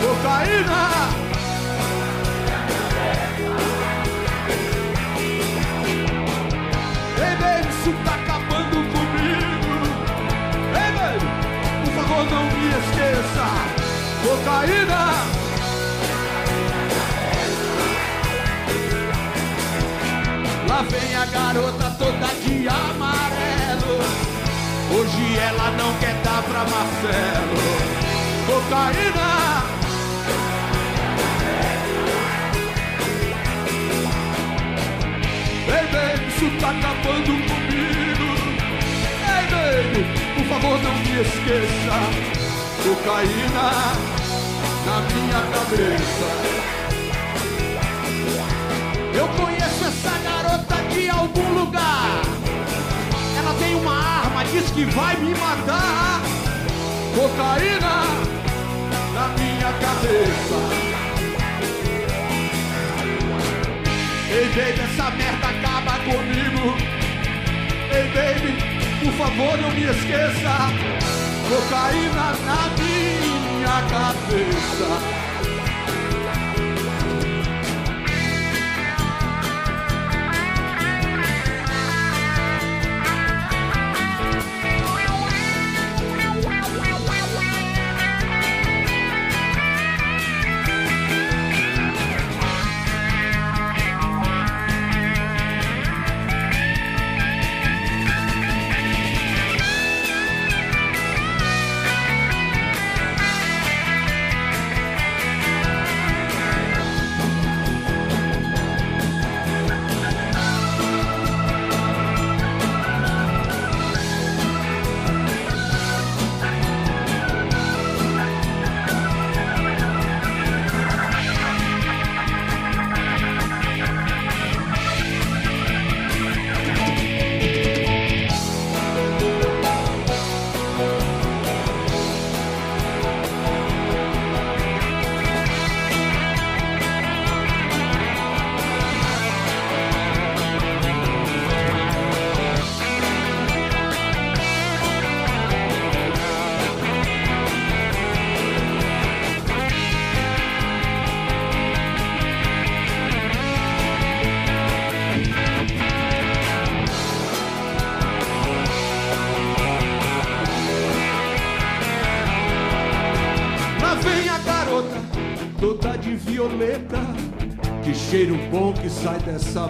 Cocaína 0.00 0.82
Ei, 7.16 7.36
baby, 7.36 7.68
isso 7.68 7.92
tá 8.04 8.14
acabando 8.14 8.76
comigo. 8.92 9.72
Ei, 10.76 10.90
baby, 10.92 11.26
por 11.84 11.92
favor 11.94 12.24
não 12.30 12.44
me 12.44 12.68
esqueça. 12.68 13.46
Cocaína 14.22 15.02
Lá 20.68 20.82
vem 20.82 21.14
a 21.14 21.24
garota 21.26 21.90
toda 21.98 22.32
amarelo. 22.68 23.01
Hoje 24.94 25.38
ela 25.38 25.70
não 25.70 25.94
quer 26.00 26.14
dar 26.22 26.42
pra 26.42 26.64
Marcelo. 26.64 27.56
Cocaína. 28.46 29.32
Ei, 35.66 35.86
baby, 35.92 36.28
isso 36.28 36.46
tá 36.60 36.70
acabando 36.70 37.32
comigo. 37.48 38.28
Ei, 39.32 39.44
baby, 39.50 40.00
por 40.34 40.44
favor 40.44 40.76
não 40.82 40.94
me 40.94 41.22
esqueça. 41.22 41.96
Cocaína 42.82 43.68
na 44.84 44.96
minha 45.10 45.40
cabeça. 45.52 46.28
Eu 49.14 49.28
conheço 49.28 49.84
essa 49.84 50.18
garota 50.18 50.76
de 50.92 51.08
algum 51.08 51.48
lugar. 51.54 52.21
Tem 53.72 53.80
uma 53.80 53.96
arma, 53.96 54.44
diz 54.44 54.70
que 54.70 54.84
vai 54.84 55.16
me 55.16 55.30
matar. 55.30 56.20
Cocaína 57.14 58.04
na 59.14 59.28
minha 59.28 59.72
cabeça. 59.72 60.58
Ei, 64.30 64.46
baby, 64.48 64.80
essa 64.82 65.10
merda 65.12 65.48
acaba 65.48 65.98
comigo. 66.00 66.76
Ei, 67.94 68.08
baby, 68.12 68.52
por 69.00 69.12
favor, 69.14 69.56
não 69.56 69.70
me 69.70 69.84
esqueça. 69.84 70.54
Cocaína 71.48 72.36
na 72.44 72.68
minha 72.76 73.82
cabeça. 73.88 75.21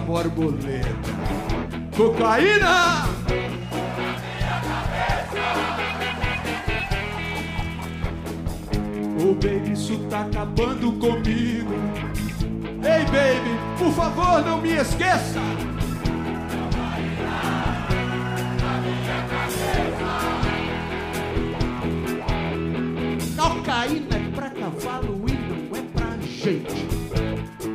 Borboleta. 0.03 0.87
Cocaína! 1.95 3.05
Oh 9.19 9.33
baby, 9.35 9.71
isso 9.71 9.97
tá 10.09 10.21
acabando 10.21 10.91
comigo. 10.93 11.73
Ei 12.83 13.05
baby, 13.05 13.57
por 13.77 13.93
favor, 13.93 14.43
não 14.43 14.61
me 14.61 14.73
esqueça. 14.73 15.39
Cocaína 23.37 24.15
é 24.15 24.35
pra 24.35 24.49
cavalo 24.49 25.21
e 25.27 25.33
não 25.33 25.77
é 25.77 25.81
pra 25.93 26.17
gente 26.17 27.32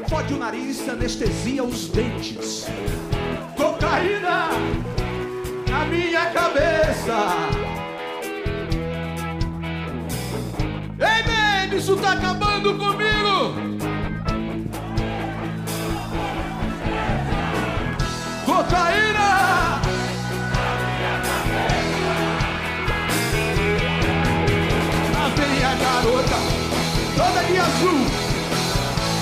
fode 0.09 0.33
o 0.35 0.39
nariz, 0.39 0.89
anestesia 0.89 1.63
os 1.63 1.89
dentes. 1.89 2.67
Cocaína 3.57 4.49
na 5.71 5.85
minha 5.85 6.27
cabeça. 6.31 7.49
Ei, 10.99 11.23
baby, 11.23 11.77
isso 11.77 11.97
tá 11.97 12.13
acabando 12.13 12.77
comigo. 12.77 13.78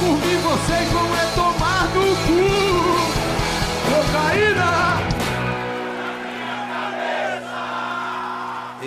por 0.06 0.16
mim 0.18 0.36
vocês 0.38 0.88
vão 0.92 1.16
é 1.16 1.34
tomar 1.34 1.88
no 1.92 2.14
cu. 2.26 2.46
Cocaína! 3.90 4.70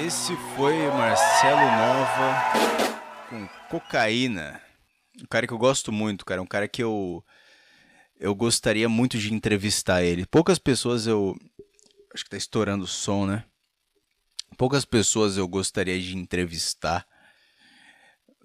Esse 0.05 0.37
foi 0.55 0.77
Marcelo 0.91 1.59
Nova 1.59 2.69
com 3.29 3.47
cocaína. 3.69 4.61
Um 5.21 5.25
cara 5.25 5.45
que 5.45 5.51
eu 5.51 5.57
gosto 5.57 5.91
muito, 5.91 6.25
cara. 6.25 6.41
Um 6.41 6.47
cara 6.47 6.69
que 6.69 6.81
eu. 6.81 7.21
Eu 8.17 8.33
gostaria 8.33 8.87
muito 8.87 9.17
de 9.17 9.33
entrevistar 9.33 10.01
ele. 10.01 10.25
Poucas 10.25 10.57
pessoas 10.57 11.05
eu. 11.05 11.35
Acho 12.13 12.23
que 12.23 12.29
tá 12.29 12.37
estourando 12.37 12.85
o 12.85 12.87
som, 12.87 13.25
né? 13.25 13.43
Poucas 14.57 14.85
pessoas 14.85 15.37
eu 15.37 15.47
gostaria 15.47 15.99
de 15.99 16.17
entrevistar 16.17 17.05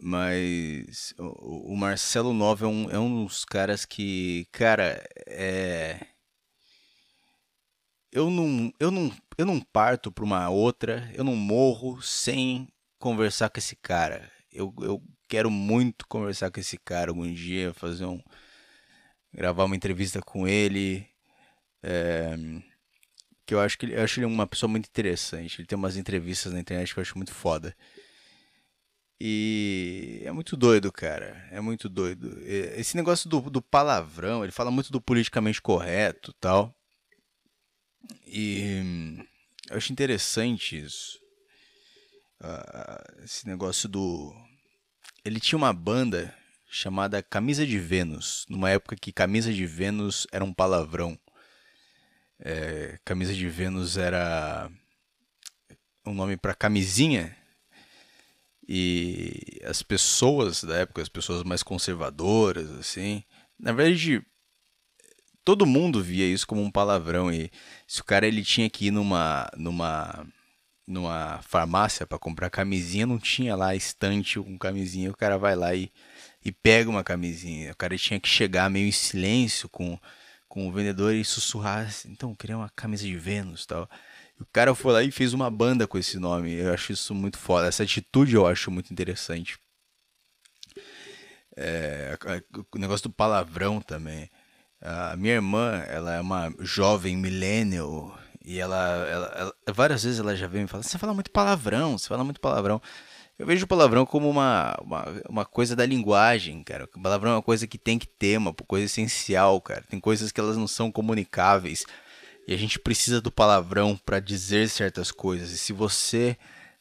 mas 0.00 1.14
o, 1.18 1.74
Marcelo 1.76 2.32
Nova 2.32 2.66
é 2.66 2.68
um, 2.68 2.90
é 2.90 2.98
um 2.98 3.24
dos 3.24 3.44
caras 3.44 3.84
que. 3.84 4.46
Cara, 4.52 5.02
é 5.26 6.14
eu 8.14 8.30
não, 8.30 8.72
eu 8.78 8.92
não, 8.92 9.12
eu 9.36 9.44
não 9.44 9.60
parto 9.60 10.12
para 10.12 10.24
uma 10.24 10.48
outra, 10.48 11.10
eu 11.14 11.24
não 11.24 11.34
morro 11.34 12.00
sem 12.00 12.68
conversar 12.96 13.50
com 13.50 13.58
esse 13.58 13.74
cara. 13.74 14.30
Eu, 14.52 14.72
eu 14.80 15.02
quero 15.28 15.50
muito 15.50 16.06
conversar 16.06 16.50
com 16.52 16.60
esse 16.60 16.78
cara 16.78 17.10
algum 17.10 17.30
dia, 17.32 17.74
fazer 17.74 18.04
um 18.04 18.22
gravar 19.32 19.64
uma 19.64 19.74
entrevista 19.74 20.22
com 20.22 20.46
ele. 20.46 21.04
É, 21.82 22.36
que 23.44 23.52
eu 23.52 23.60
acho 23.60 23.76
que 23.76 23.86
ele, 23.86 23.96
eu 23.96 24.04
acho 24.04 24.20
ele 24.20 24.26
uma 24.26 24.46
pessoa 24.46 24.70
muito 24.70 24.86
interessante. 24.86 25.60
Ele 25.60 25.66
tem 25.66 25.76
umas 25.76 25.96
entrevistas 25.96 26.52
na 26.52 26.60
internet 26.60 26.94
que 26.94 27.00
eu 27.00 27.02
acho 27.02 27.18
muito 27.18 27.34
foda. 27.34 27.76
E 29.26 30.20
é 30.22 30.30
muito 30.32 30.54
doido, 30.54 30.92
cara. 30.92 31.48
É 31.50 31.58
muito 31.58 31.88
doido. 31.88 32.38
Esse 32.44 32.94
negócio 32.94 33.26
do, 33.26 33.40
do 33.48 33.62
palavrão, 33.62 34.44
ele 34.44 34.52
fala 34.52 34.70
muito 34.70 34.92
do 34.92 35.00
politicamente 35.00 35.62
correto 35.62 36.30
tal. 36.34 36.76
E 38.26 39.24
eu 39.70 39.78
acho 39.78 39.90
interessante 39.90 40.78
isso. 40.78 41.18
Uh, 42.38 43.24
esse 43.24 43.48
negócio 43.48 43.88
do. 43.88 44.30
Ele 45.24 45.40
tinha 45.40 45.56
uma 45.56 45.72
banda 45.72 46.36
chamada 46.68 47.22
Camisa 47.22 47.66
de 47.66 47.78
Vênus, 47.78 48.44
numa 48.46 48.68
época 48.68 48.94
que 48.94 49.10
Camisa 49.10 49.50
de 49.50 49.64
Vênus 49.64 50.26
era 50.32 50.44
um 50.44 50.52
palavrão. 50.52 51.18
É, 52.38 52.98
camisa 53.02 53.32
de 53.32 53.48
Vênus 53.48 53.96
era 53.96 54.70
um 56.04 56.12
nome 56.12 56.36
para 56.36 56.54
camisinha. 56.54 57.34
E 58.68 59.60
as 59.64 59.82
pessoas 59.82 60.64
da 60.64 60.76
época, 60.78 61.02
as 61.02 61.08
pessoas 61.08 61.42
mais 61.42 61.62
conservadoras, 61.62 62.70
assim, 62.72 63.22
na 63.58 63.72
verdade, 63.72 64.24
todo 65.44 65.66
mundo 65.66 66.02
via 66.02 66.26
isso 66.26 66.46
como 66.46 66.62
um 66.62 66.70
palavrão 66.70 67.30
e 67.32 67.50
se 67.86 68.00
o 68.00 68.04
cara 68.04 68.26
ele 68.26 68.42
tinha 68.42 68.68
que 68.70 68.86
ir 68.86 68.90
numa 68.90 69.50
numa 69.56 70.26
numa 70.86 71.40
farmácia 71.42 72.06
para 72.06 72.18
comprar 72.18 72.50
camisinha, 72.50 73.06
não 73.06 73.18
tinha 73.18 73.56
lá 73.56 73.74
estante 73.74 74.38
com 74.38 74.58
camisinha, 74.58 75.10
o 75.10 75.16
cara 75.16 75.38
vai 75.38 75.56
lá 75.56 75.74
e, 75.74 75.90
e 76.44 76.52
pega 76.52 76.90
uma 76.90 77.02
camisinha. 77.02 77.72
O 77.72 77.76
cara 77.76 77.96
tinha 77.96 78.20
que 78.20 78.28
chegar 78.28 78.68
meio 78.70 78.86
em 78.86 78.92
silêncio 78.92 79.68
com, 79.68 79.98
com 80.48 80.68
o 80.68 80.72
vendedor 80.72 81.14
e 81.14 81.24
sussurrar, 81.24 81.90
então, 82.06 82.30
eu 82.30 82.36
queria 82.36 82.56
uma 82.58 82.70
camisa 82.76 83.04
de 83.04 83.16
Vênus, 83.16 83.64
tal. 83.66 83.88
O 84.44 84.52
cara 84.52 84.74
foi 84.74 84.92
lá 84.92 85.02
e 85.02 85.10
fez 85.10 85.32
uma 85.32 85.50
banda 85.50 85.86
com 85.86 85.96
esse 85.96 86.18
nome. 86.18 86.52
Eu 86.52 86.72
acho 86.72 86.92
isso 86.92 87.14
muito 87.14 87.38
foda. 87.38 87.66
Essa 87.66 87.82
atitude 87.82 88.34
eu 88.34 88.46
acho 88.46 88.70
muito 88.70 88.92
interessante. 88.92 89.58
É, 91.56 92.16
o 92.74 92.78
negócio 92.78 93.08
do 93.08 93.14
palavrão 93.14 93.80
também. 93.80 94.28
A 94.82 95.16
minha 95.16 95.34
irmã, 95.34 95.82
ela 95.88 96.14
é 96.14 96.20
uma 96.20 96.52
jovem 96.60 97.16
millennial 97.16 98.18
e 98.44 98.58
ela, 98.58 98.76
ela, 99.08 99.26
ela, 99.34 99.54
várias 99.72 100.04
vezes 100.04 100.20
ela 100.20 100.36
já 100.36 100.46
veio 100.46 100.62
me 100.62 100.68
falar: 100.68 100.82
você 100.82 100.98
fala 100.98 101.14
muito 101.14 101.30
palavrão, 101.30 101.96
você 101.96 102.06
fala 102.06 102.22
muito 102.22 102.40
palavrão. 102.40 102.82
Eu 103.38 103.46
vejo 103.46 103.64
o 103.64 103.68
palavrão 103.68 104.04
como 104.04 104.28
uma, 104.28 104.76
uma, 104.80 105.04
uma 105.28 105.44
coisa 105.44 105.74
da 105.74 105.86
linguagem, 105.86 106.62
cara. 106.62 106.84
O 106.84 107.00
palavrão 107.00 107.32
é 107.32 107.34
uma 107.36 107.42
coisa 107.42 107.66
que 107.66 107.78
tem 107.78 107.98
que 107.98 108.06
ter, 108.06 108.36
uma 108.36 108.52
coisa 108.52 108.84
essencial, 108.84 109.60
cara. 109.60 109.82
Tem 109.88 109.98
coisas 109.98 110.30
que 110.30 110.38
elas 110.38 110.56
não 110.56 110.68
são 110.68 110.92
comunicáveis 110.92 111.86
e 112.46 112.54
a 112.54 112.56
gente 112.56 112.78
precisa 112.78 113.20
do 113.20 113.30
palavrão 113.30 113.96
para 113.96 114.20
dizer 114.20 114.68
certas 114.68 115.10
coisas. 115.10 115.50
E 115.50 115.58
se 115.58 115.72
você 115.72 116.36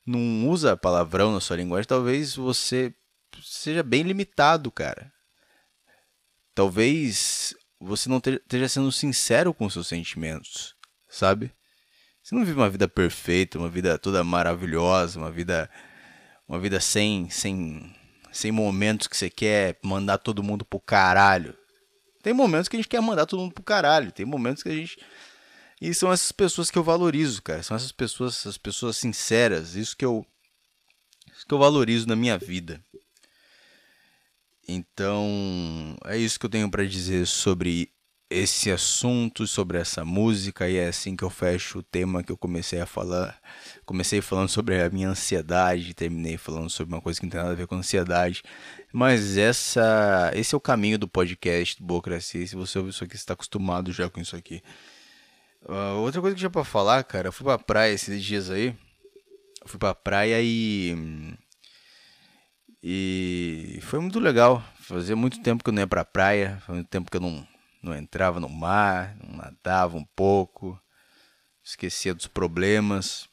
não 0.06 0.50
usa 0.50 0.76
palavrão 0.76 1.34
na 1.34 1.40
sua 1.40 1.56
linguagem, 1.56 1.88
talvez 1.88 2.36
você 2.36 2.94
seja 3.42 3.82
bem 3.82 4.04
limitado, 4.04 4.70
cara. 4.72 5.12
Talvez 6.54 7.56
você 7.80 8.10
não 8.10 8.18
esteja 8.18 8.70
sendo 8.70 8.92
sincero 8.92 9.54
com 9.54 9.70
seus 9.70 9.88
sentimentos, 9.88 10.76
sabe? 11.10 11.52
Você 12.22 12.36
não 12.36 12.46
vive 12.46 12.58
uma 12.58 12.70
vida 12.70 12.88
perfeita, 12.88 13.58
uma 13.58 13.70
vida 13.70 13.98
toda 13.98 14.24
maravilhosa, 14.24 15.20
uma 15.20 15.32
vida 15.32 15.70
uma 16.48 16.60
vida 16.60 16.80
sem 16.80 17.30
sem 17.30 17.94
sem 18.32 18.52
momentos 18.52 19.08
que 19.08 19.16
você 19.16 19.30
quer 19.30 19.78
mandar 19.84 20.18
todo 20.18 20.44
mundo 20.44 20.66
pro 20.66 20.80
caralho. 20.80 21.58
Tem 22.22 22.34
momentos 22.34 22.70
que 22.70 22.76
a 22.76 22.80
gente 22.80 22.88
quer 22.88 23.02
mandar 23.02 23.26
todo 23.26 23.42
mundo 23.42 23.54
pro 23.54 23.64
caralho, 23.64 24.12
tem 24.12 24.26
momentos 24.26 24.64
que 24.64 24.70
a 24.70 24.76
gente 24.76 24.98
e 25.84 25.94
são 25.94 26.10
essas 26.14 26.32
pessoas 26.32 26.72
que 26.72 26.78
eu 26.78 26.84
valorizo, 26.84 27.42
cara. 27.42 27.62
São 27.62 27.76
essas 27.76 27.92
pessoas, 27.92 28.38
essas 28.38 28.58
pessoas 28.58 28.96
sinceras, 28.96 29.76
isso 29.76 29.98
que 29.98 30.06
eu 30.06 30.26
isso 31.36 31.46
que 31.46 31.54
eu 31.54 31.60
valorizo 31.60 32.08
na 32.08 32.16
minha 32.16 32.38
vida. 32.38 32.82
Então, 34.66 35.98
é 36.06 36.18
isso 36.18 36.40
que 36.40 36.46
eu 36.46 36.50
tenho 36.50 36.72
para 36.72 36.86
dizer 36.86 37.28
sobre 37.28 37.92
esse 38.30 38.72
assunto, 38.72 39.46
sobre 39.46 39.78
essa 39.78 40.06
música, 40.06 40.70
e 40.70 40.78
é 40.78 40.88
assim 40.88 41.18
que 41.18 41.24
eu 41.24 41.30
fecho 41.30 41.80
o 41.80 41.84
tema 41.84 42.24
que 42.24 42.32
eu 42.32 42.38
comecei 42.38 42.80
a 42.80 42.86
falar. 42.86 43.38
Comecei 43.86 44.22
falando 44.22 44.48
sobre 44.48 44.82
a 44.82 44.90
minha 44.90 45.10
ansiedade, 45.10 45.94
terminei 45.94 46.38
falando 46.38 46.70
sobre 46.70 46.94
uma 46.96 47.02
coisa 47.02 47.20
que 47.20 47.26
não 47.26 47.32
tem 47.32 47.42
nada 47.42 47.52
a 47.52 47.56
ver 47.56 47.68
com 47.68 47.76
ansiedade. 47.76 48.42
Mas 48.94 49.36
essa, 49.36 50.32
esse 50.34 50.56
é 50.56 50.58
o 50.58 50.62
caminho 50.62 50.98
do 50.98 51.10
podcast 51.10 51.78
do 51.78 51.86
Burocracia. 51.86 52.48
Se 52.48 52.56
você 52.56 52.80
ouve 52.80 52.92
isso 52.92 53.04
aqui, 53.04 53.18
está 53.18 53.34
acostumado 53.34 53.92
já 53.92 54.10
com 54.10 54.22
isso 54.22 54.36
aqui. 54.38 54.64
Uh, 55.66 56.02
outra 56.02 56.20
coisa 56.20 56.36
que 56.36 56.40
tinha 56.40 56.50
pra 56.50 56.64
falar, 56.64 57.04
cara, 57.04 57.30
eu 57.30 57.32
fui 57.32 57.46
pra 57.46 57.58
praia 57.58 57.94
esses 57.94 58.24
dias 58.24 58.50
aí. 58.50 58.76
Eu 59.62 59.68
fui 59.68 59.80
pra 59.80 59.96
praia 59.96 60.42
e 60.42 60.94
e 62.86 63.80
foi 63.84 64.00
muito 64.02 64.20
legal. 64.20 64.62
Fazia 64.80 65.16
muito 65.16 65.42
tempo 65.42 65.64
que 65.64 65.70
eu 65.70 65.74
não 65.74 65.82
ia 65.82 65.88
pra 65.88 66.04
praia, 66.04 66.58
fazia 66.60 66.76
muito 66.76 66.90
tempo 66.90 67.10
que 67.10 67.16
eu 67.16 67.22
não, 67.22 67.48
não 67.82 67.96
entrava 67.96 68.42
no 68.42 68.50
mar, 68.50 69.16
não 69.24 69.38
nadava 69.38 69.96
um 69.96 70.04
pouco, 70.04 70.78
esquecia 71.64 72.14
dos 72.14 72.28
problemas. 72.28 73.30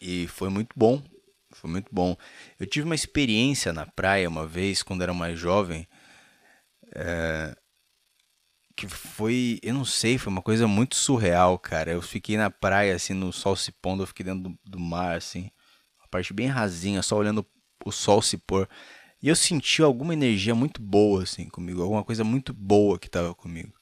E 0.00 0.26
foi 0.28 0.48
muito 0.48 0.70
bom, 0.74 1.02
foi 1.50 1.70
muito 1.70 1.88
bom. 1.92 2.16
Eu 2.58 2.66
tive 2.66 2.86
uma 2.86 2.94
experiência 2.94 3.74
na 3.74 3.84
praia 3.84 4.28
uma 4.28 4.46
vez, 4.46 4.82
quando 4.82 5.02
era 5.02 5.12
mais 5.12 5.38
jovem, 5.38 5.86
é, 6.94 7.54
que 8.76 8.88
foi, 8.88 9.58
eu 9.62 9.74
não 9.74 9.84
sei, 9.84 10.18
foi 10.18 10.32
uma 10.32 10.42
coisa 10.42 10.66
muito 10.66 10.96
surreal, 10.96 11.58
cara. 11.58 11.92
Eu 11.92 12.02
fiquei 12.02 12.36
na 12.36 12.50
praia, 12.50 12.94
assim, 12.94 13.14
no 13.14 13.32
sol 13.32 13.56
se 13.56 13.72
pondo, 13.72 14.02
eu 14.02 14.06
fiquei 14.06 14.24
dentro 14.24 14.50
do, 14.50 14.58
do 14.64 14.80
mar, 14.80 15.16
assim, 15.16 15.50
uma 16.00 16.08
parte 16.08 16.32
bem 16.32 16.46
rasinha, 16.46 17.02
só 17.02 17.16
olhando 17.16 17.46
o 17.84 17.92
sol 17.92 18.22
se 18.22 18.38
pôr. 18.38 18.68
E 19.22 19.28
eu 19.28 19.36
senti 19.36 19.82
alguma 19.82 20.12
energia 20.12 20.54
muito 20.54 20.82
boa 20.82 21.22
assim 21.22 21.48
comigo, 21.48 21.82
alguma 21.82 22.02
coisa 22.02 22.24
muito 22.24 22.52
boa 22.52 22.98
que 22.98 23.06
estava 23.06 23.34
comigo. 23.34 23.72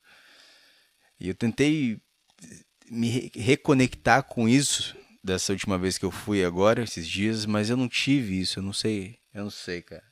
E 1.19 1.29
eu 1.29 1.35
tentei 1.35 2.01
me 2.91 3.31
reconectar 3.35 4.25
com 4.25 4.49
isso 4.49 4.97
dessa 5.23 5.53
última 5.53 5.79
vez 5.79 5.97
que 5.97 6.05
eu 6.05 6.11
fui 6.11 6.45
agora, 6.45 6.83
esses 6.83 7.07
dias, 7.07 7.47
mas 7.47 7.71
eu 7.71 7.77
não 7.77 7.89
tive 7.89 8.41
isso, 8.41 8.59
eu 8.59 8.63
não 8.63 8.73
sei, 8.73 9.19
eu 9.33 9.45
não 9.45 9.51
sei, 9.51 9.81
cara. 9.81 10.10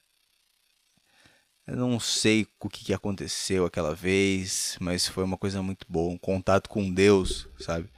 Eu 1.69 1.77
não 1.77 2.01
sei 2.01 2.47
o 2.59 2.69
que, 2.71 2.95
aconteceu 2.95 3.67
aquela 3.67 3.95
vez, 3.95 4.79
mas 4.81 5.07
foi 5.07 5.23
uma 5.23 5.37
coisa 5.37 5.63
muito 5.63 5.85
boa, 5.87 6.11
um 6.11 6.17
contato 6.17 6.67
com 6.67 6.91
Deus, 6.91 7.47
sabe? 7.61 7.91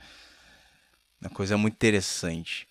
Uma 1.20 1.30
coisa 1.30 1.56
muito 1.56 1.74
interessante. 1.74 2.66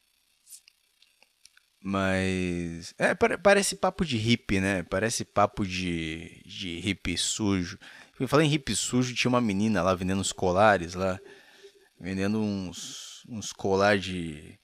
Mas. 1.81 2.93
É, 2.97 3.15
parece 3.15 3.77
papo 3.77 4.03
de 4.03 4.17
hippie, 4.17 4.59
né? 4.59 4.83
Parece 4.83 5.23
papo 5.23 5.65
de, 5.65 6.43
de 6.45 6.81
hippie 6.81 7.17
sujo. 7.17 7.79
Eu 8.19 8.27
falei 8.27 8.47
em 8.47 8.49
hippie 8.49 8.75
sujo, 8.75 9.15
tinha 9.15 9.29
uma 9.29 9.39
menina 9.39 9.81
lá 9.81 9.95
vendendo 9.95 10.19
uns 10.19 10.33
colares 10.33 10.95
lá. 10.95 11.17
Vendendo 11.97 12.41
uns, 12.41 13.23
uns 13.29 13.53
colares 13.53 14.03
de. 14.03 14.59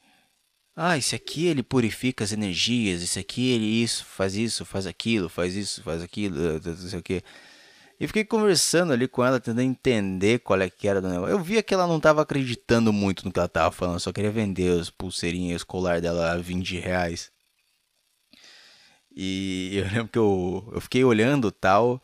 Ah, 0.76 0.98
esse 0.98 1.16
aqui 1.16 1.48
ele 1.48 1.64
purifica 1.64 2.24
as 2.24 2.34
energias, 2.34 3.02
esse 3.02 3.18
aqui 3.18 3.50
ele 3.52 3.66
isso, 3.66 4.04
faz 4.06 4.36
isso, 4.36 4.66
faz 4.66 4.86
aquilo, 4.86 5.30
faz 5.30 5.56
isso, 5.56 5.82
faz 5.82 6.02
aquilo, 6.04 6.60
não 6.60 6.76
sei 6.76 7.00
o 7.00 7.04
que. 7.04 7.24
E 7.98 8.08
fiquei 8.08 8.26
conversando 8.26 8.92
ali 8.92 9.08
com 9.08 9.24
ela, 9.24 9.40
tentando 9.40 9.62
entender 9.62 10.40
qual 10.40 10.60
é 10.60 10.70
que 10.70 10.88
era 10.88 11.02
do 11.02 11.08
negócio. 11.08 11.32
Eu 11.32 11.40
via 11.42 11.64
que 11.64 11.74
ela 11.74 11.88
não 11.88 11.98
estava 11.98 12.22
acreditando 12.22 12.92
muito 12.92 13.24
no 13.26 13.32
que 13.32 13.40
ela 13.40 13.46
estava 13.46 13.72
falando, 13.72 14.00
só 14.02 14.12
queria 14.12 14.32
vender 14.32 14.80
as 14.80 14.90
pulseirinhas 14.90 15.62
escolar 15.62 16.02
dela 16.02 16.34
a 16.34 16.38
20 16.38 16.78
reais. 16.78 17.32
E 19.16 19.78
eu 19.80 19.86
lembro 19.86 20.08
que 20.10 20.20
eu, 20.20 20.70
eu 20.74 20.82
fiquei 20.82 21.04
olhando 21.06 21.52
tal. 21.52 22.02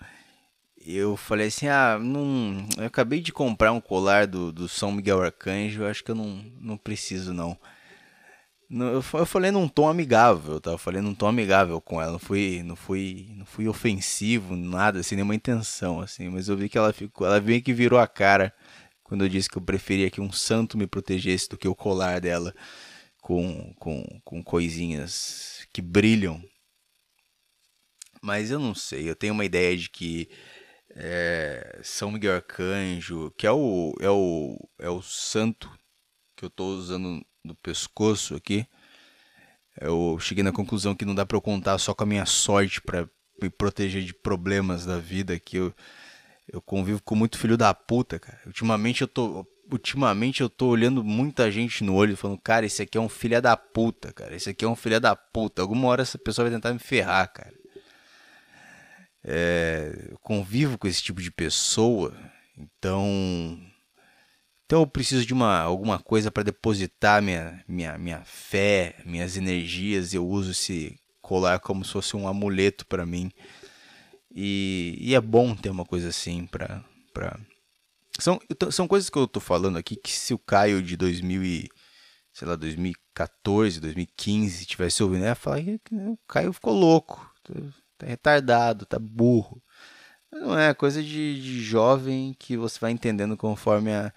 Eu 0.78 1.18
falei 1.18 1.48
assim: 1.48 1.68
ah, 1.68 2.00
não, 2.00 2.66
eu 2.78 2.86
acabei 2.86 3.20
de 3.20 3.34
comprar 3.34 3.72
um 3.74 3.82
colar 3.82 4.26
do, 4.28 4.52
do 4.52 4.70
São 4.70 4.92
Miguel 4.92 5.22
Arcanjo, 5.22 5.86
acho 5.86 6.04
que 6.04 6.12
eu 6.12 6.16
não, 6.16 6.44
não 6.60 6.78
preciso 6.78 7.34
não. 7.34 7.58
Eu 8.74 9.26
falei 9.26 9.52
num 9.52 9.68
tom 9.68 9.90
amigável, 9.90 10.62
tá? 10.62 10.72
Eu 10.72 10.78
falei 10.78 11.02
num 11.02 11.14
tom 11.14 11.28
amigável 11.28 11.82
com 11.82 12.02
ela. 12.02 12.14
Não 12.14 12.20
fui, 12.20 12.64
não 12.64 12.76
fui, 12.76 13.28
não 13.36 13.46
fui 13.46 13.68
ofensivo, 13.68 14.56
nada, 14.56 15.04
sem 15.04 15.18
nenhuma 15.18 15.36
intenção, 15.36 16.00
assim. 16.00 16.30
Mas 16.30 16.48
eu 16.48 16.56
vi 16.56 16.70
que 16.70 16.78
ela 16.78 16.94
ficou, 16.94 17.28
ela 17.28 17.42
meio 17.42 17.62
que 17.62 17.74
virou 17.74 18.00
a 18.00 18.08
cara 18.08 18.54
quando 19.04 19.26
eu 19.26 19.30
disse 19.30 19.50
que 19.50 19.58
eu 19.58 19.62
preferia 19.62 20.10
que 20.10 20.22
um 20.22 20.32
santo 20.32 20.78
me 20.78 20.88
protegesse 20.88 21.50
do 21.50 21.58
que 21.58 21.68
o 21.68 21.76
colar 21.76 22.22
dela 22.22 22.56
com, 23.22 23.74
com, 23.78 24.04
com 24.24 24.42
coisinhas 24.42 25.68
que 25.74 25.82
brilham. 25.82 26.42
Mas 28.22 28.52
eu 28.52 28.60
não 28.60 28.74
sei, 28.74 29.10
eu 29.10 29.16
tenho 29.16 29.34
uma 29.34 29.44
ideia 29.44 29.76
de 29.76 29.90
que 29.90 30.30
é, 30.96 31.80
São 31.84 32.12
Miguel 32.12 32.36
Arcanjo, 32.36 33.32
que 33.38 33.46
é 33.46 33.52
o, 33.52 33.94
é 34.00 34.10
o, 34.10 34.58
é 34.80 34.90
o 34.90 35.02
santo 35.02 35.70
que 36.36 36.46
eu 36.46 36.48
estou 36.48 36.70
usando 36.70 37.22
no 37.44 37.56
pescoço 37.56 38.36
aqui, 38.36 38.66
eu 39.80 40.18
cheguei 40.20 40.44
na 40.44 40.52
conclusão 40.52 40.96
que 40.96 41.06
não 41.06 41.16
dá 41.16 41.26
para 41.26 41.38
eu 41.38 41.42
contar 41.42 41.78
só 41.78 41.94
com 41.94 42.04
a 42.04 42.08
minha 42.08 42.26
sorte 42.26 42.82
para 42.82 43.08
me 43.42 43.50
proteger 43.50 44.04
de 44.04 44.14
problemas 44.14 44.86
da 44.86 44.98
vida, 44.98 45.40
que 45.40 45.58
eu, 45.58 45.74
eu 46.52 46.62
convivo 46.62 47.02
com 47.02 47.16
muito 47.16 47.38
filho 47.38 47.58
da 47.58 47.74
puta, 47.74 48.20
cara. 48.20 48.40
Ultimamente 48.46 49.02
eu 49.02 49.08
tô 49.08 49.46
ultimamente 49.72 50.42
eu 50.42 50.50
tô 50.50 50.68
olhando 50.68 51.02
muita 51.02 51.50
gente 51.50 51.82
no 51.82 51.96
olho 51.96 52.18
falando, 52.18 52.38
cara, 52.38 52.66
esse 52.66 52.82
aqui 52.82 52.98
é 52.98 53.02
um 53.02 53.08
filho 53.08 53.42
da 53.42 53.56
puta, 53.56 54.12
cara. 54.12 54.36
Esse 54.36 54.50
aqui 54.50 54.66
é 54.66 54.68
um 54.68 54.76
filho 54.76 55.00
da 55.00 55.16
puta. 55.16 55.62
Alguma 55.62 55.88
hora 55.88 56.02
essa 56.02 56.18
pessoa 56.18 56.50
vai 56.50 56.54
tentar 56.54 56.74
me 56.74 56.80
ferrar, 56.80 57.32
cara. 57.32 57.54
É, 59.24 60.08
eu 60.10 60.20
convivo 60.20 60.78
com 60.78 60.88
esse 60.88 61.02
tipo 61.02 61.22
de 61.22 61.32
pessoa, 61.32 62.14
então 62.58 63.60
então 64.72 64.84
eu 64.84 64.88
preciso 64.88 65.26
de 65.26 65.34
uma, 65.34 65.60
alguma 65.60 66.00
coisa 66.00 66.32
para 66.32 66.44
depositar 66.44 67.22
minha, 67.22 67.62
minha, 67.68 67.98
minha 67.98 68.22
fé, 68.24 68.96
minhas 69.06 69.36
energias. 69.36 70.14
Eu 70.14 70.26
uso 70.26 70.52
esse 70.52 70.98
colar 71.22 71.60
como 71.60 71.84
se 71.84 71.92
fosse 71.92 72.16
um 72.16 72.26
amuleto 72.26 72.86
para 72.86 73.06
mim. 73.06 73.30
E, 74.34 74.96
e, 74.98 75.14
é 75.14 75.20
bom 75.20 75.54
ter 75.54 75.70
uma 75.70 75.84
coisa 75.84 76.08
assim 76.08 76.46
para. 76.46 76.82
Pra... 77.14 77.38
São, 78.18 78.40
são 78.72 78.88
coisas 78.88 79.10
que 79.10 79.18
eu 79.18 79.28
tô 79.28 79.42
falando 79.42 79.78
aqui 79.78 79.98
que 79.98 80.10
se 80.10 80.34
o 80.34 80.40
Caio 80.40 80.82
de 80.82 80.96
2000 80.96 81.44
e, 81.44 81.70
sei 82.32 82.48
lá, 82.48 82.56
2014, 82.56 83.82
2015 83.82 84.66
tivesse 84.66 85.04
ouvindo, 85.04 85.26
ia 85.26 85.36
falar 85.36 85.62
que 85.62 85.82
o 85.94 86.18
Caio 86.26 86.54
ficou 86.54 86.74
louco, 86.74 87.30
tá 87.98 88.08
retardado, 88.08 88.86
tá 88.86 88.98
burro. 88.98 89.62
Não 90.32 90.58
é 90.58 90.74
coisa 90.74 91.04
de, 91.04 91.42
de 91.42 91.62
jovem 91.62 92.34
que 92.40 92.56
você 92.56 92.80
vai 92.80 92.92
entendendo 92.92 93.36
conforme 93.36 93.92
a, 93.92 94.14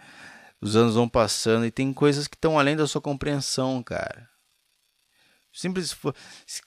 os 0.65 0.77
anos 0.77 0.95
vão 0.95 1.07
passando 1.07 1.67
e 1.67 1.71
tem 1.71 1.93
coisas 1.93 2.27
que 2.27 2.37
estão 2.37 2.59
além 2.59 2.75
da 2.75 2.87
sua 2.87 2.99
compreensão, 2.99 3.83
cara. 3.83 4.27
Simples, 5.53 5.95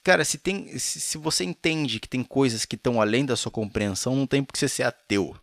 cara, 0.04 0.24
se 0.24 0.38
tem, 0.38 0.78
se, 0.78 1.18
você 1.18 1.42
entende 1.42 1.98
que 1.98 2.08
tem 2.08 2.22
coisas 2.22 2.64
que 2.64 2.76
estão 2.76 3.00
além 3.00 3.26
da 3.26 3.34
sua 3.34 3.50
compreensão, 3.50 4.14
não 4.14 4.24
tem 4.24 4.44
por 4.44 4.52
que 4.52 4.58
você 4.60 4.68
ser 4.68 4.84
ateu. 4.84 5.36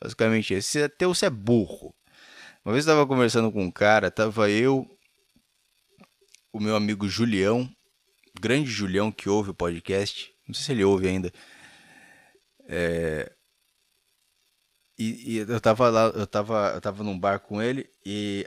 Basicamente, 0.00 0.62
se 0.62 0.80
é 0.80 0.84
ateu, 0.84 1.12
você 1.14 1.26
é 1.26 1.30
burro. 1.30 1.94
Uma 2.64 2.72
vez 2.72 2.86
eu 2.86 2.90
estava 2.90 3.06
conversando 3.06 3.52
com 3.52 3.62
um 3.62 3.70
cara, 3.70 4.10
tava 4.10 4.48
eu, 4.48 4.88
o 6.54 6.58
meu 6.58 6.76
amigo 6.76 7.06
Julião, 7.06 7.70
grande 8.40 8.70
Julião 8.70 9.12
que 9.12 9.28
ouve 9.28 9.50
o 9.50 9.54
podcast, 9.54 10.32
não 10.48 10.54
sei 10.54 10.64
se 10.64 10.72
ele 10.72 10.84
ouve 10.84 11.06
ainda. 11.06 11.30
É, 12.66 13.30
e, 15.00 15.32
e, 15.32 15.36
eu 15.38 15.60
tava 15.60 15.88
lá, 15.88 16.12
eu 16.14 16.26
tava, 16.26 16.72
eu 16.74 16.80
tava 16.80 17.02
num 17.02 17.18
bar 17.18 17.40
com 17.40 17.62
ele 17.62 17.88
e 18.04 18.46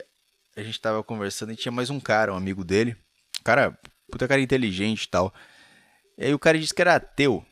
a 0.56 0.62
gente 0.62 0.80
tava 0.80 1.02
conversando 1.02 1.52
e 1.52 1.56
tinha 1.56 1.72
mais 1.72 1.90
um 1.90 1.98
cara, 1.98 2.32
um 2.32 2.36
amigo 2.36 2.64
dele. 2.64 2.96
Cara, 3.42 3.76
puta 4.08 4.28
cara 4.28 4.40
inteligente 4.40 5.02
e 5.02 5.08
tal. 5.08 5.34
E 6.16 6.26
aí 6.26 6.34
o 6.34 6.38
cara 6.38 6.56
disse 6.56 6.72
que 6.72 6.80
era 6.80 6.94
ateu. 6.94 7.44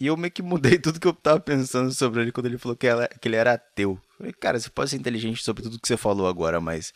E 0.00 0.08
eu 0.08 0.16
meio 0.16 0.32
que 0.32 0.42
mudei 0.42 0.78
tudo 0.82 0.98
que 0.98 1.06
eu 1.06 1.12
tava 1.12 1.38
pensando 1.38 1.92
sobre 1.92 2.22
ele 2.22 2.32
quando 2.32 2.46
ele 2.46 2.58
falou 2.58 2.76
que, 2.76 2.88
ela, 2.88 3.06
que 3.06 3.28
ele 3.28 3.36
era 3.36 3.52
ateu. 3.52 3.92
Eu 3.92 4.16
falei, 4.16 4.32
cara, 4.32 4.58
você 4.58 4.68
pode 4.68 4.90
ser 4.90 4.96
inteligente 4.96 5.42
sobre 5.44 5.62
tudo 5.62 5.80
que 5.80 5.86
você 5.86 5.96
falou 5.96 6.26
agora, 6.26 6.60
mas. 6.60 6.92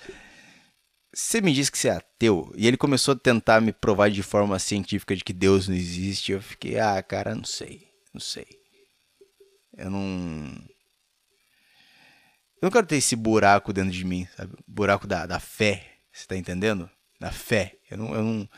Você 1.14 1.40
me 1.40 1.52
disse 1.52 1.70
que 1.70 1.78
você 1.78 1.88
é 1.88 1.92
ateu. 1.92 2.52
E 2.56 2.66
ele 2.66 2.76
começou 2.76 3.12
a 3.12 3.18
tentar 3.18 3.61
me 3.61 3.72
provar 3.72 4.11
de 4.11 4.22
forma 4.22 4.58
científica 4.58 5.14
de 5.14 5.22
que 5.22 5.32
Deus 5.32 5.68
não 5.68 5.76
existe. 5.76 6.32
Eu 6.32 6.42
fiquei, 6.42 6.80
ah, 6.80 7.00
cara, 7.02 7.35
não 7.35 7.44
sei. 7.44 7.87
Não 8.12 8.20
sei. 8.20 8.46
Eu 9.76 9.90
não. 9.90 10.71
Eu 12.62 12.66
não 12.66 12.70
quero 12.70 12.87
ter 12.87 12.94
esse 12.94 13.16
buraco 13.16 13.72
dentro 13.72 13.90
de 13.90 14.05
mim, 14.05 14.25
sabe? 14.37 14.55
Buraco 14.68 15.05
da, 15.05 15.27
da 15.27 15.40
fé, 15.40 15.85
você 16.12 16.29
tá 16.29 16.37
entendendo? 16.37 16.88
Da 17.18 17.33
fé. 17.33 17.77
Eu 17.90 17.98
não, 17.98 18.14
eu 18.14 18.22
não... 18.22 18.48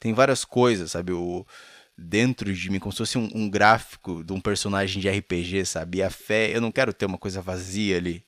Tem 0.00 0.12
várias 0.12 0.44
coisas, 0.44 0.90
sabe? 0.90 1.12
O, 1.12 1.46
dentro 1.96 2.52
de 2.52 2.68
mim, 2.68 2.80
como 2.80 2.90
se 2.90 2.98
fosse 2.98 3.16
um, 3.16 3.30
um, 3.32 3.48
gráfico 3.48 4.24
de 4.24 4.32
um 4.32 4.40
personagem 4.40 5.00
de 5.00 5.08
RPG, 5.08 5.66
sabe? 5.66 5.98
E 5.98 6.02
a 6.02 6.10
fé, 6.10 6.50
eu 6.52 6.60
não 6.60 6.72
quero 6.72 6.92
ter 6.92 7.06
uma 7.06 7.16
coisa 7.16 7.40
vazia 7.40 7.96
ali. 7.96 8.24